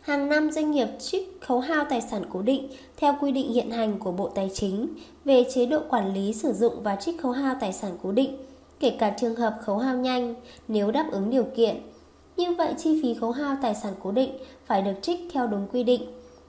Hàng 0.00 0.28
năm 0.28 0.50
doanh 0.50 0.70
nghiệp 0.70 0.88
trích 0.98 1.38
khấu 1.40 1.60
hao 1.60 1.84
tài 1.84 2.00
sản 2.00 2.22
cố 2.32 2.42
định 2.42 2.68
theo 2.96 3.14
quy 3.20 3.32
định 3.32 3.52
hiện 3.52 3.70
hành 3.70 3.98
của 3.98 4.12
Bộ 4.12 4.28
Tài 4.28 4.50
chính 4.54 4.88
về 5.24 5.44
chế 5.54 5.66
độ 5.66 5.80
quản 5.88 6.14
lý 6.14 6.32
sử 6.32 6.52
dụng 6.52 6.82
và 6.82 6.96
trích 6.96 7.20
khấu 7.22 7.32
hao 7.32 7.56
tài 7.60 7.72
sản 7.72 7.92
cố 8.02 8.12
định, 8.12 8.36
kể 8.82 8.96
cả 8.98 9.10
trường 9.10 9.36
hợp 9.36 9.58
khấu 9.60 9.78
hao 9.78 9.96
nhanh 9.96 10.34
nếu 10.68 10.90
đáp 10.90 11.06
ứng 11.12 11.30
điều 11.30 11.44
kiện. 11.56 11.76
Như 12.36 12.54
vậy, 12.54 12.74
chi 12.78 13.02
phí 13.02 13.14
khấu 13.14 13.30
hao 13.30 13.56
tài 13.62 13.74
sản 13.74 13.92
cố 14.02 14.12
định 14.12 14.30
phải 14.66 14.82
được 14.82 14.94
trích 15.02 15.20
theo 15.32 15.46
đúng 15.46 15.66
quy 15.72 15.84
định. 15.84 16.02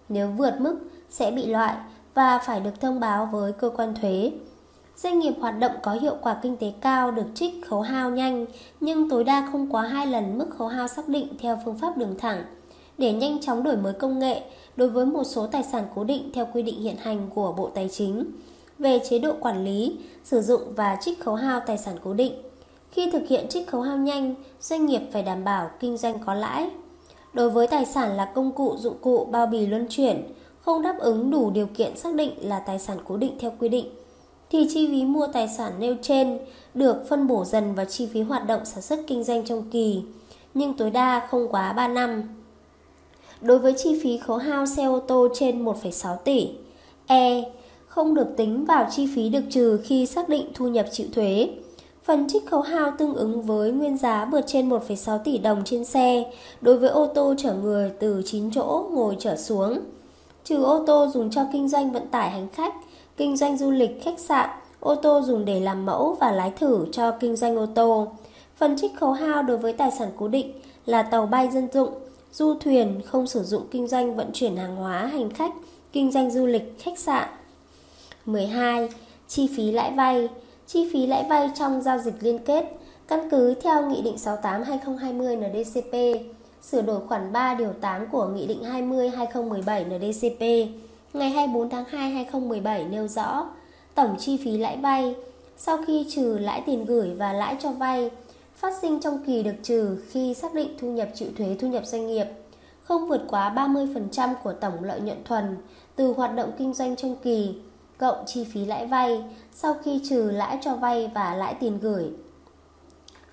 Nếu 0.10 0.28
vượt 0.28 0.54
mức, 0.60 0.75
sẽ 1.10 1.32
bị 1.32 1.46
loại 1.46 1.75
và 2.13 2.38
phải 2.38 2.60
được 2.60 2.82
thông 2.82 3.00
báo 3.00 3.30
với 3.32 3.52
cơ 3.52 3.70
quan 3.70 3.94
thuế. 4.02 4.32
Doanh 4.98 5.20
nghiệp 5.20 5.34
hoạt 5.40 5.60
động 5.60 5.72
có 5.84 5.92
hiệu 5.92 6.16
quả 6.22 6.38
kinh 6.42 6.58
tế 6.58 6.74
cao 6.82 7.12
được 7.12 7.25
trích 7.36 7.54
khấu 7.68 7.82
hao 7.82 8.10
nhanh, 8.10 8.46
nhưng 8.80 9.10
tối 9.10 9.24
đa 9.24 9.50
không 9.52 9.72
quá 9.72 9.82
2 9.82 10.08
lần 10.08 10.38
mức 10.38 10.48
khấu 10.58 10.68
hao 10.68 10.88
xác 10.88 11.08
định 11.08 11.28
theo 11.40 11.60
phương 11.66 11.78
pháp 11.78 11.98
đường 11.98 12.16
thẳng. 12.20 12.44
Để 12.98 13.13
nhanh 13.13 13.42
chóng 13.42 13.63
đổi 13.63 13.78
mới 13.78 13.94
công 13.94 14.20
nghệ 14.20 14.42
đối 14.75 14.90
với 14.90 15.06
một 15.06 15.24
số 15.24 15.48
tài 15.48 15.63
sản 15.63 15.84
cố 15.96 16.04
định 16.04 16.30
theo 16.34 16.48
quy 16.54 16.62
định 16.62 16.82
hiện 16.82 16.96
hành 16.98 17.30
của 17.36 17.52
Bộ 17.52 17.70
Tài 17.75 17.90
chính 17.90 18.25
về 18.80 19.00
chế 19.10 19.20
độ 19.20 19.34
quản 19.39 19.65
lý, 19.65 19.98
sử 20.24 20.42
dụng 20.42 20.62
và 20.75 20.98
trích 21.01 21.24
khấu 21.24 21.36
hao 21.36 21.60
tài 21.60 21.77
sản 21.77 21.96
cố 22.03 22.13
định. 22.13 22.34
Khi 22.92 23.12
thực 23.12 23.27
hiện 23.30 23.48
trích 23.50 23.68
khấu 23.68 23.82
hao 23.82 23.98
nhanh, 23.98 24.36
doanh 24.62 24.86
nghiệp 24.86 25.01
phải 25.12 25.24
đảm 25.24 25.44
bảo 25.44 25.70
kinh 25.80 25.98
doanh 25.98 26.20
có 26.25 26.34
lãi. 26.34 26.70
Đối 27.34 27.50
với 27.50 27.68
tài 27.68 27.86
sản 27.86 28.18
là 28.18 28.32
công 28.36 28.51
cụ, 28.51 28.75
dụng 28.77 28.98
cụ, 29.01 29.27
bao 29.32 29.46
bì 29.46 29.65
luân 29.68 29.88
chuyển, 29.89 30.24
không 30.62 30.82
đáp 30.82 30.96
ứng 31.00 31.32
đủ 31.32 31.51
điều 31.51 31.68
kiện 31.68 31.98
xác 31.98 32.15
định 32.15 32.32
là 32.42 32.60
tài 32.60 32.80
sản 32.80 32.98
cố 33.08 33.18
định 33.18 33.36
theo 33.39 33.53
quy 33.60 33.70
định, 33.70 33.86
thì 34.50 34.68
chi 34.74 34.88
phí 34.88 35.06
mua 35.06 35.27
tài 35.27 35.48
sản 35.48 35.72
nêu 35.80 35.96
trên 36.01 36.39
được 36.74 37.10
phân 37.10 37.27
bổ 37.27 37.46
dần 37.46 37.75
vào 37.75 37.86
chi 37.86 38.08
phí 38.13 38.22
hoạt 38.22 38.48
động 38.48 38.65
sản 38.65 38.82
xuất 38.82 39.00
kinh 39.08 39.24
doanh 39.24 39.46
trong 39.46 39.63
kỳ, 39.72 40.01
nhưng 40.53 40.74
tối 40.74 40.89
đa 40.89 41.27
không 41.30 41.48
quá 41.51 41.74
3 41.74 41.88
năm. 41.88 42.24
Đối 43.42 43.60
với 43.60 43.74
chi 43.77 44.00
phí 44.03 44.18
khấu 44.18 44.38
hao 44.38 44.65
xe 44.65 44.86
ô 44.86 45.00
tô 45.00 45.27
trên 45.34 45.65
1,6 45.65 46.18
tỷ, 46.18 46.50
E 47.08 47.44
không 47.94 48.14
được 48.14 48.28
tính 48.38 48.66
vào 48.66 48.88
chi 48.92 49.08
phí 49.16 49.30
được 49.30 49.44
trừ 49.50 49.80
khi 49.84 50.06
xác 50.06 50.30
định 50.30 50.46
thu 50.54 50.68
nhập 50.68 50.86
chịu 50.92 51.08
thuế. 51.14 51.50
Phần 52.04 52.28
trích 52.30 52.46
khấu 52.50 52.62
hao 52.62 52.92
tương 52.98 53.16
ứng 53.16 53.42
với 53.42 53.72
nguyên 53.72 53.98
giá 53.98 54.26
vượt 54.26 54.42
trên 54.48 54.70
1,6 54.70 55.20
tỷ 55.20 55.38
đồng 55.38 55.62
trên 55.66 55.86
xe 55.86 56.32
đối 56.62 56.78
với 56.78 56.90
ô 56.90 57.06
tô 57.06 57.34
chở 57.38 57.54
người 57.54 57.92
từ 58.00 58.22
9 58.26 58.52
chỗ 58.52 58.86
ngồi 58.92 59.16
trở 59.20 59.36
xuống 59.36 59.80
trừ 60.44 60.64
ô 60.64 60.84
tô 60.88 61.08
dùng 61.14 61.30
cho 61.30 61.46
kinh 61.54 61.70
doanh 61.70 61.92
vận 61.92 62.08
tải 62.08 62.30
hành 62.30 62.48
khách, 62.50 62.74
kinh 63.18 63.38
doanh 63.38 63.58
du 63.58 63.72
lịch, 63.72 64.04
khách 64.04 64.20
sạn, 64.20 64.50
ô 64.80 64.96
tô 64.96 65.22
dùng 65.22 65.46
để 65.46 65.60
làm 65.60 65.86
mẫu 65.86 66.18
và 66.20 66.32
lái 66.32 66.52
thử 66.52 66.86
cho 66.92 67.12
kinh 67.12 67.36
doanh 67.36 67.56
ô 67.56 67.66
tô. 67.66 68.08
Phần 68.58 68.76
trích 68.78 68.92
khấu 69.00 69.12
hao 69.12 69.44
đối 69.44 69.58
với 69.58 69.74
tài 69.74 69.92
sản 69.92 70.10
cố 70.18 70.28
định 70.28 70.52
là 70.86 71.04
tàu 71.04 71.26
bay 71.26 71.50
dân 71.54 71.68
dụng, 71.74 71.90
du 72.32 72.54
thuyền 72.54 73.02
không 73.06 73.28
sử 73.28 73.44
dụng 73.44 73.64
kinh 73.72 73.88
doanh 73.88 74.16
vận 74.16 74.30
chuyển 74.34 74.56
hàng 74.56 74.76
hóa 74.76 75.06
hành 75.06 75.30
khách, 75.30 75.54
kinh 75.92 76.12
doanh 76.12 76.32
du 76.32 76.46
lịch, 76.46 76.80
khách 76.80 77.00
sạn. 77.00 77.28
12. 78.25 78.89
Chi 79.27 79.50
phí 79.56 79.72
lãi 79.72 79.92
vay 79.92 80.30
Chi 80.68 80.89
phí 80.94 81.08
lãi 81.08 81.25
vay 81.30 81.50
trong 81.56 81.82
giao 81.82 81.98
dịch 81.98 82.15
liên 82.20 82.39
kết, 82.46 82.65
Căn 83.08 83.30
cứ 83.30 83.53
theo 83.63 83.89
Nghị 83.89 84.01
định 84.01 84.15
68-2020 84.15 85.39
NDCP 85.39 86.24
sửa 86.62 86.82
đổi 86.82 87.08
khoản 87.08 87.34
3 87.34 87.53
điều 87.53 87.74
8 87.82 88.08
của 88.12 88.27
Nghị 88.27 88.48
định 88.48 88.63
20-2017 88.63 89.86
NDCP 89.86 90.42
ngày 91.13 91.30
24 91.30 91.70
tháng 91.70 91.86
2 91.86 92.10
2017 92.10 92.86
nêu 92.86 93.08
rõ, 93.08 93.48
tổng 93.96 94.15
chi 94.20 94.38
phí 94.38 94.58
lãi 94.58 94.77
vay 94.77 95.15
sau 95.58 95.77
khi 95.88 96.06
trừ 96.10 96.38
lãi 96.42 96.63
tiền 96.65 96.86
gửi 96.86 97.13
và 97.13 97.34
lãi 97.34 97.56
cho 97.60 97.72
vay, 97.72 98.12
phát 98.56 98.74
sinh 98.82 99.00
trong 99.00 99.24
kỳ 99.25 99.44
được 99.44 99.56
trừ 99.63 99.98
khi 100.10 100.34
xác 100.34 100.53
định 100.53 100.70
thu 100.80 100.88
nhập 100.88 101.10
chịu 101.15 101.30
thuế 101.38 101.56
thu 101.60 101.68
nhập 101.68 101.86
doanh 101.86 102.08
nghiệp, 102.08 102.25
không 102.84 103.08
vượt 103.08 103.22
quá 103.27 103.53
30% 103.56 104.34
của 104.44 104.53
tổng 104.53 104.84
lợi 104.84 105.01
nhuận 105.01 105.24
thuần 105.24 105.58
từ 105.96 106.13
hoạt 106.13 106.36
động 106.36 106.51
kinh 106.58 106.74
doanh 106.74 106.96
trong 106.96 107.15
kỳ 107.24 107.56
cộng 108.03 108.25
chi 108.25 108.43
phí 108.43 108.65
lãi 108.65 108.86
vay 108.86 109.24
sau 109.53 109.75
khi 109.83 110.01
trừ 110.10 110.31
lãi 110.31 110.57
cho 110.62 110.75
vay 110.75 111.12
và 111.13 111.36
lãi 111.36 111.53
tiền 111.53 111.79
gửi 111.81 112.05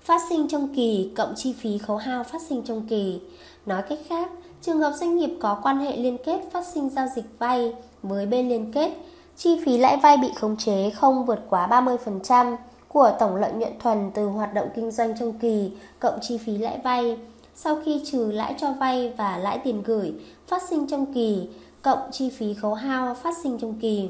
phát 0.01 0.21
sinh 0.29 0.47
trong 0.47 0.75
kỳ 0.75 1.11
cộng 1.15 1.33
chi 1.35 1.53
phí 1.53 1.77
khấu 1.77 1.97
hao 1.97 2.23
phát 2.23 2.41
sinh 2.41 2.63
trong 2.63 2.87
kỳ. 2.89 3.19
Nói 3.65 3.81
cách 3.89 3.99
khác, 4.07 4.29
trường 4.61 4.79
hợp 4.79 4.93
doanh 4.95 5.17
nghiệp 5.17 5.37
có 5.41 5.59
quan 5.63 5.77
hệ 5.77 5.97
liên 5.97 6.17
kết 6.25 6.41
phát 6.51 6.65
sinh 6.73 6.89
giao 6.89 7.07
dịch 7.15 7.25
vay 7.39 7.73
với 8.03 8.25
bên 8.25 8.49
liên 8.49 8.71
kết, 8.71 8.91
chi 9.37 9.61
phí 9.65 9.77
lãi 9.77 9.97
vay 9.97 10.17
bị 10.17 10.27
khống 10.35 10.57
chế 10.57 10.89
không 10.89 11.25
vượt 11.25 11.39
quá 11.49 11.67
30% 11.67 12.57
của 12.87 13.11
tổng 13.19 13.35
lợi 13.35 13.53
nhuận 13.53 13.79
thuần 13.79 14.11
từ 14.13 14.25
hoạt 14.27 14.53
động 14.53 14.69
kinh 14.75 14.91
doanh 14.91 15.17
trong 15.19 15.39
kỳ 15.39 15.71
cộng 15.99 16.19
chi 16.21 16.37
phí 16.37 16.57
lãi 16.57 16.79
vay 16.83 17.17
sau 17.55 17.81
khi 17.85 18.01
trừ 18.11 18.31
lãi 18.31 18.55
cho 18.57 18.71
vay 18.71 19.13
và 19.17 19.37
lãi 19.37 19.59
tiền 19.63 19.83
gửi 19.83 20.13
phát 20.47 20.61
sinh 20.69 20.87
trong 20.87 21.13
kỳ 21.13 21.47
cộng 21.81 22.11
chi 22.11 22.29
phí 22.29 22.53
khấu 22.53 22.73
hao 22.73 23.13
phát 23.13 23.33
sinh 23.43 23.57
trong 23.59 23.79
kỳ. 23.81 24.09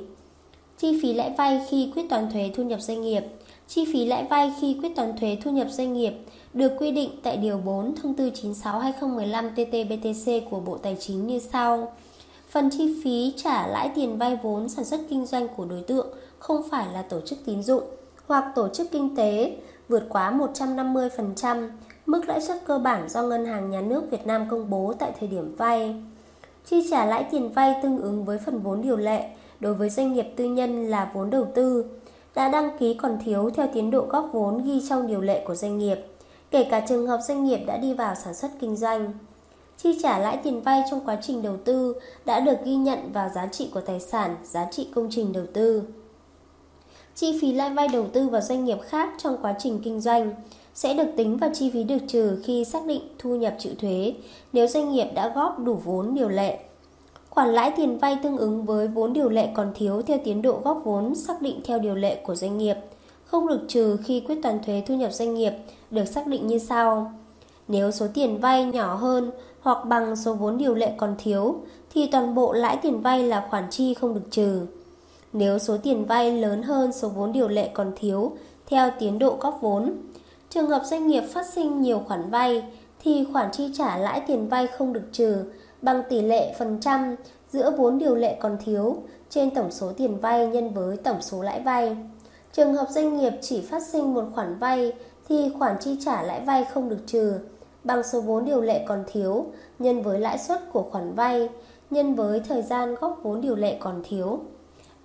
Chi 0.81 0.99
phí 1.01 1.13
lãi 1.13 1.33
vay 1.37 1.61
khi 1.69 1.91
quyết 1.95 2.09
toán 2.09 2.31
thuế 2.31 2.51
thu 2.55 2.63
nhập 2.63 2.81
doanh 2.81 3.01
nghiệp 3.01 3.23
Chi 3.67 3.85
phí 3.93 4.05
lãi 4.05 4.23
vay 4.29 4.53
khi 4.61 4.77
quyết 4.81 4.95
toán 4.95 5.17
thuế 5.17 5.37
thu 5.43 5.51
nhập 5.51 5.67
doanh 5.69 5.93
nghiệp 5.93 6.13
được 6.53 6.71
quy 6.79 6.91
định 6.91 7.09
tại 7.23 7.37
Điều 7.37 7.57
4 7.57 7.95
Thông 7.95 8.13
tư 8.13 8.29
96-2015 8.29 9.53
TT-BTC 9.55 10.41
của 10.49 10.59
Bộ 10.59 10.77
Tài 10.77 10.97
chính 10.99 11.27
như 11.27 11.39
sau. 11.39 11.93
Phần 12.49 12.69
chi 12.69 13.01
phí 13.03 13.33
trả 13.37 13.67
lãi 13.67 13.91
tiền 13.95 14.17
vay 14.17 14.37
vốn 14.43 14.69
sản 14.69 14.85
xuất 14.85 14.99
kinh 15.09 15.25
doanh 15.25 15.47
của 15.47 15.65
đối 15.65 15.81
tượng 15.81 16.07
không 16.39 16.61
phải 16.71 16.85
là 16.93 17.01
tổ 17.01 17.21
chức 17.21 17.39
tín 17.45 17.63
dụng 17.63 17.83
hoặc 18.27 18.45
tổ 18.55 18.67
chức 18.69 18.91
kinh 18.91 19.15
tế 19.15 19.57
vượt 19.89 20.03
quá 20.09 20.33
150% 20.55 21.69
mức 22.05 22.27
lãi 22.27 22.41
suất 22.41 22.65
cơ 22.65 22.77
bản 22.77 23.09
do 23.09 23.23
Ngân 23.23 23.45
hàng 23.45 23.71
Nhà 23.71 23.81
nước 23.81 24.11
Việt 24.11 24.27
Nam 24.27 24.47
công 24.49 24.69
bố 24.69 24.93
tại 24.99 25.11
thời 25.19 25.29
điểm 25.29 25.55
vay. 25.55 25.95
Chi 26.65 26.87
trả 26.91 27.05
lãi 27.05 27.23
tiền 27.31 27.49
vay 27.49 27.75
tương 27.83 28.01
ứng 28.01 28.25
với 28.25 28.37
phần 28.37 28.59
vốn 28.59 28.81
điều 28.81 28.97
lệ 28.97 29.29
đối 29.61 29.73
với 29.73 29.89
doanh 29.89 30.13
nghiệp 30.13 30.27
tư 30.35 30.45
nhân 30.45 30.87
là 30.87 31.11
vốn 31.13 31.29
đầu 31.29 31.47
tư 31.55 31.85
đã 32.35 32.49
đăng 32.49 32.77
ký 32.79 32.93
còn 32.93 33.17
thiếu 33.25 33.49
theo 33.49 33.67
tiến 33.73 33.91
độ 33.91 34.05
góp 34.09 34.29
vốn 34.31 34.63
ghi 34.63 34.81
trong 34.89 35.07
điều 35.07 35.21
lệ 35.21 35.43
của 35.47 35.55
doanh 35.55 35.77
nghiệp, 35.77 35.97
kể 36.51 36.63
cả 36.63 36.85
trường 36.89 37.07
hợp 37.07 37.19
doanh 37.27 37.45
nghiệp 37.45 37.59
đã 37.65 37.77
đi 37.77 37.93
vào 37.93 38.15
sản 38.15 38.33
xuất 38.33 38.51
kinh 38.59 38.75
doanh. 38.75 39.13
Chi 39.77 39.99
trả 40.03 40.19
lãi 40.19 40.37
tiền 40.37 40.61
vay 40.61 40.83
trong 40.91 41.05
quá 41.05 41.17
trình 41.21 41.41
đầu 41.41 41.57
tư 41.65 41.95
đã 42.25 42.39
được 42.39 42.57
ghi 42.65 42.75
nhận 42.75 43.11
vào 43.13 43.29
giá 43.29 43.47
trị 43.47 43.69
của 43.73 43.81
tài 43.81 43.99
sản, 43.99 44.35
giá 44.43 44.67
trị 44.71 44.87
công 44.95 45.07
trình 45.11 45.33
đầu 45.33 45.45
tư. 45.53 45.83
Chi 47.15 47.39
phí 47.41 47.53
lãi 47.53 47.69
vay 47.69 47.87
đầu 47.87 48.07
tư 48.13 48.29
vào 48.29 48.41
doanh 48.41 48.65
nghiệp 48.65 48.77
khác 48.81 49.09
trong 49.17 49.37
quá 49.41 49.55
trình 49.59 49.81
kinh 49.83 50.01
doanh 50.01 50.33
sẽ 50.73 50.93
được 50.93 51.11
tính 51.17 51.37
vào 51.37 51.49
chi 51.53 51.69
phí 51.73 51.83
được 51.83 51.97
trừ 52.07 52.41
khi 52.43 52.65
xác 52.65 52.85
định 52.85 53.01
thu 53.19 53.35
nhập 53.35 53.55
chịu 53.59 53.73
thuế 53.79 54.13
nếu 54.53 54.67
doanh 54.67 54.91
nghiệp 54.91 55.07
đã 55.15 55.31
góp 55.35 55.59
đủ 55.59 55.73
vốn 55.73 56.15
điều 56.15 56.29
lệ. 56.29 56.59
Khoản 57.31 57.49
lãi 57.49 57.71
tiền 57.75 57.97
vay 57.97 58.17
tương 58.23 58.37
ứng 58.37 58.65
với 58.65 58.87
vốn 58.87 59.13
điều 59.13 59.29
lệ 59.29 59.49
còn 59.53 59.71
thiếu 59.75 60.01
theo 60.01 60.17
tiến 60.23 60.41
độ 60.41 60.59
góp 60.63 60.81
vốn 60.83 61.15
xác 61.15 61.41
định 61.41 61.59
theo 61.63 61.79
điều 61.79 61.95
lệ 61.95 62.15
của 62.15 62.35
doanh 62.35 62.57
nghiệp, 62.57 62.75
không 63.25 63.47
được 63.47 63.59
trừ 63.67 63.97
khi 64.03 64.19
quyết 64.19 64.39
toán 64.43 64.59
thuế 64.63 64.83
thu 64.87 64.95
nhập 64.95 65.11
doanh 65.13 65.33
nghiệp 65.33 65.53
được 65.91 66.05
xác 66.05 66.27
định 66.27 66.47
như 66.47 66.57
sau. 66.57 67.11
Nếu 67.67 67.91
số 67.91 68.07
tiền 68.13 68.39
vay 68.39 68.65
nhỏ 68.65 68.95
hơn 68.95 69.31
hoặc 69.61 69.77
bằng 69.85 70.15
số 70.15 70.33
vốn 70.33 70.57
điều 70.57 70.73
lệ 70.75 70.91
còn 70.97 71.15
thiếu 71.23 71.55
thì 71.93 72.07
toàn 72.07 72.35
bộ 72.35 72.53
lãi 72.53 72.77
tiền 72.81 73.01
vay 73.01 73.23
là 73.23 73.47
khoản 73.49 73.63
chi 73.69 73.93
không 73.93 74.13
được 74.13 74.31
trừ. 74.31 74.61
Nếu 75.33 75.59
số 75.59 75.77
tiền 75.83 76.05
vay 76.05 76.37
lớn 76.37 76.63
hơn 76.63 76.91
số 76.91 77.09
vốn 77.09 77.31
điều 77.31 77.47
lệ 77.47 77.69
còn 77.73 77.91
thiếu 77.95 78.31
theo 78.65 78.91
tiến 78.99 79.19
độ 79.19 79.37
góp 79.39 79.57
vốn, 79.61 79.93
trường 80.49 80.69
hợp 80.69 80.81
doanh 80.85 81.07
nghiệp 81.07 81.23
phát 81.29 81.45
sinh 81.53 81.81
nhiều 81.81 82.01
khoản 82.07 82.29
vay 82.29 82.63
thì 83.03 83.25
khoản 83.33 83.51
chi 83.51 83.69
trả 83.77 83.97
lãi 83.97 84.21
tiền 84.27 84.49
vay 84.49 84.67
không 84.67 84.93
được 84.93 85.05
trừ 85.11 85.43
bằng 85.81 86.03
tỷ 86.09 86.21
lệ 86.21 86.53
phần 86.59 86.77
trăm 86.81 87.15
giữa 87.49 87.71
vốn 87.77 87.97
điều 87.97 88.15
lệ 88.15 88.37
còn 88.39 88.57
thiếu 88.65 88.95
trên 89.29 89.49
tổng 89.49 89.71
số 89.71 89.91
tiền 89.97 90.19
vay 90.19 90.47
nhân 90.47 90.73
với 90.73 90.97
tổng 90.97 91.21
số 91.21 91.41
lãi 91.41 91.59
vay. 91.59 91.97
Trường 92.53 92.73
hợp 92.73 92.87
doanh 92.89 93.17
nghiệp 93.17 93.33
chỉ 93.41 93.61
phát 93.61 93.83
sinh 93.83 94.13
một 94.13 94.23
khoản 94.35 94.57
vay 94.57 94.93
thì 95.29 95.51
khoản 95.59 95.75
chi 95.79 95.97
trả 96.05 96.23
lãi 96.23 96.41
vay 96.41 96.65
không 96.65 96.89
được 96.89 96.99
trừ 97.07 97.39
bằng 97.83 98.03
số 98.03 98.21
vốn 98.21 98.45
điều 98.45 98.61
lệ 98.61 98.85
còn 98.87 99.03
thiếu 99.11 99.45
nhân 99.79 100.01
với 100.01 100.19
lãi 100.19 100.37
suất 100.37 100.71
của 100.73 100.83
khoản 100.91 101.13
vay 101.13 101.49
nhân 101.89 102.15
với 102.15 102.39
thời 102.39 102.61
gian 102.61 102.95
góp 102.95 103.19
vốn 103.23 103.41
điều 103.41 103.55
lệ 103.55 103.77
còn 103.79 104.01
thiếu. 104.03 104.39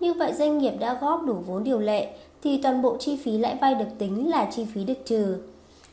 Như 0.00 0.14
vậy 0.14 0.32
doanh 0.32 0.58
nghiệp 0.58 0.72
đã 0.80 0.98
góp 1.00 1.22
đủ 1.22 1.34
vốn 1.34 1.64
điều 1.64 1.78
lệ 1.78 2.08
thì 2.42 2.62
toàn 2.62 2.82
bộ 2.82 2.96
chi 2.98 3.16
phí 3.16 3.38
lãi 3.38 3.58
vay 3.60 3.74
được 3.74 3.88
tính 3.98 4.30
là 4.30 4.48
chi 4.52 4.66
phí 4.74 4.84
được 4.84 5.04
trừ. 5.04 5.36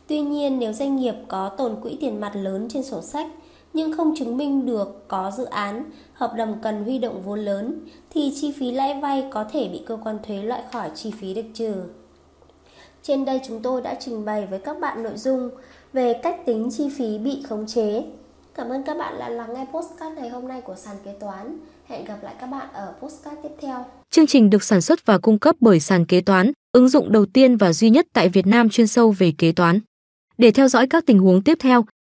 Tuy 0.07 0.21
nhiên, 0.21 0.59
nếu 0.59 0.73
doanh 0.73 0.95
nghiệp 0.95 1.15
có 1.27 1.49
tồn 1.49 1.75
quỹ 1.81 1.97
tiền 2.01 2.21
mặt 2.21 2.31
lớn 2.35 2.67
trên 2.69 2.83
sổ 2.83 3.01
sách 3.01 3.27
nhưng 3.73 3.97
không 3.97 4.15
chứng 4.15 4.37
minh 4.37 4.65
được 4.65 5.07
có 5.07 5.31
dự 5.37 5.45
án, 5.45 5.83
hợp 6.13 6.33
đồng 6.37 6.59
cần 6.63 6.83
huy 6.83 6.99
động 6.99 7.21
vốn 7.21 7.39
lớn 7.39 7.79
thì 8.09 8.33
chi 8.35 8.53
phí 8.59 8.71
lãi 8.71 8.99
vay 9.01 9.25
có 9.31 9.43
thể 9.51 9.69
bị 9.71 9.81
cơ 9.85 9.97
quan 10.03 10.17
thuế 10.27 10.43
loại 10.43 10.63
khỏi 10.71 10.89
chi 10.95 11.11
phí 11.19 11.33
được 11.33 11.45
trừ. 11.53 11.73
Trên 13.03 13.25
đây 13.25 13.41
chúng 13.47 13.61
tôi 13.61 13.81
đã 13.81 13.95
trình 13.99 14.25
bày 14.25 14.47
với 14.49 14.59
các 14.59 14.79
bạn 14.79 15.03
nội 15.03 15.17
dung 15.17 15.49
về 15.93 16.13
cách 16.23 16.45
tính 16.45 16.69
chi 16.71 16.89
phí 16.97 17.17
bị 17.17 17.43
khống 17.49 17.67
chế. 17.67 18.03
Cảm 18.55 18.69
ơn 18.69 18.83
các 18.83 18.97
bạn 18.97 19.15
đã 19.19 19.29
lắng 19.29 19.53
nghe 19.53 19.65
postcard 19.73 20.17
ngày 20.17 20.29
hôm 20.29 20.47
nay 20.47 20.61
của 20.61 20.75
sàn 20.75 20.95
kế 21.05 21.13
toán. 21.19 21.57
Hẹn 21.85 22.05
gặp 22.05 22.17
lại 22.23 22.35
các 22.39 22.47
bạn 22.47 22.67
ở 22.73 22.93
postcard 23.01 23.37
tiếp 23.43 23.49
theo. 23.61 23.85
Chương 24.09 24.27
trình 24.27 24.49
được 24.49 24.63
sản 24.63 24.81
xuất 24.81 25.05
và 25.05 25.17
cung 25.17 25.39
cấp 25.39 25.55
bởi 25.59 25.79
sàn 25.79 26.05
kế 26.05 26.21
toán, 26.21 26.51
ứng 26.71 26.89
dụng 26.89 27.11
đầu 27.11 27.25
tiên 27.25 27.57
và 27.57 27.73
duy 27.73 27.89
nhất 27.89 28.07
tại 28.13 28.29
Việt 28.29 28.47
Nam 28.47 28.69
chuyên 28.69 28.87
sâu 28.87 29.11
về 29.11 29.33
kế 29.37 29.51
toán. 29.51 29.79
Để 30.37 30.51
theo 30.51 30.67
dõi 30.67 30.87
các 30.87 31.05
tình 31.05 31.19
huống 31.19 31.43
tiếp 31.43 31.57
theo, 31.61 31.85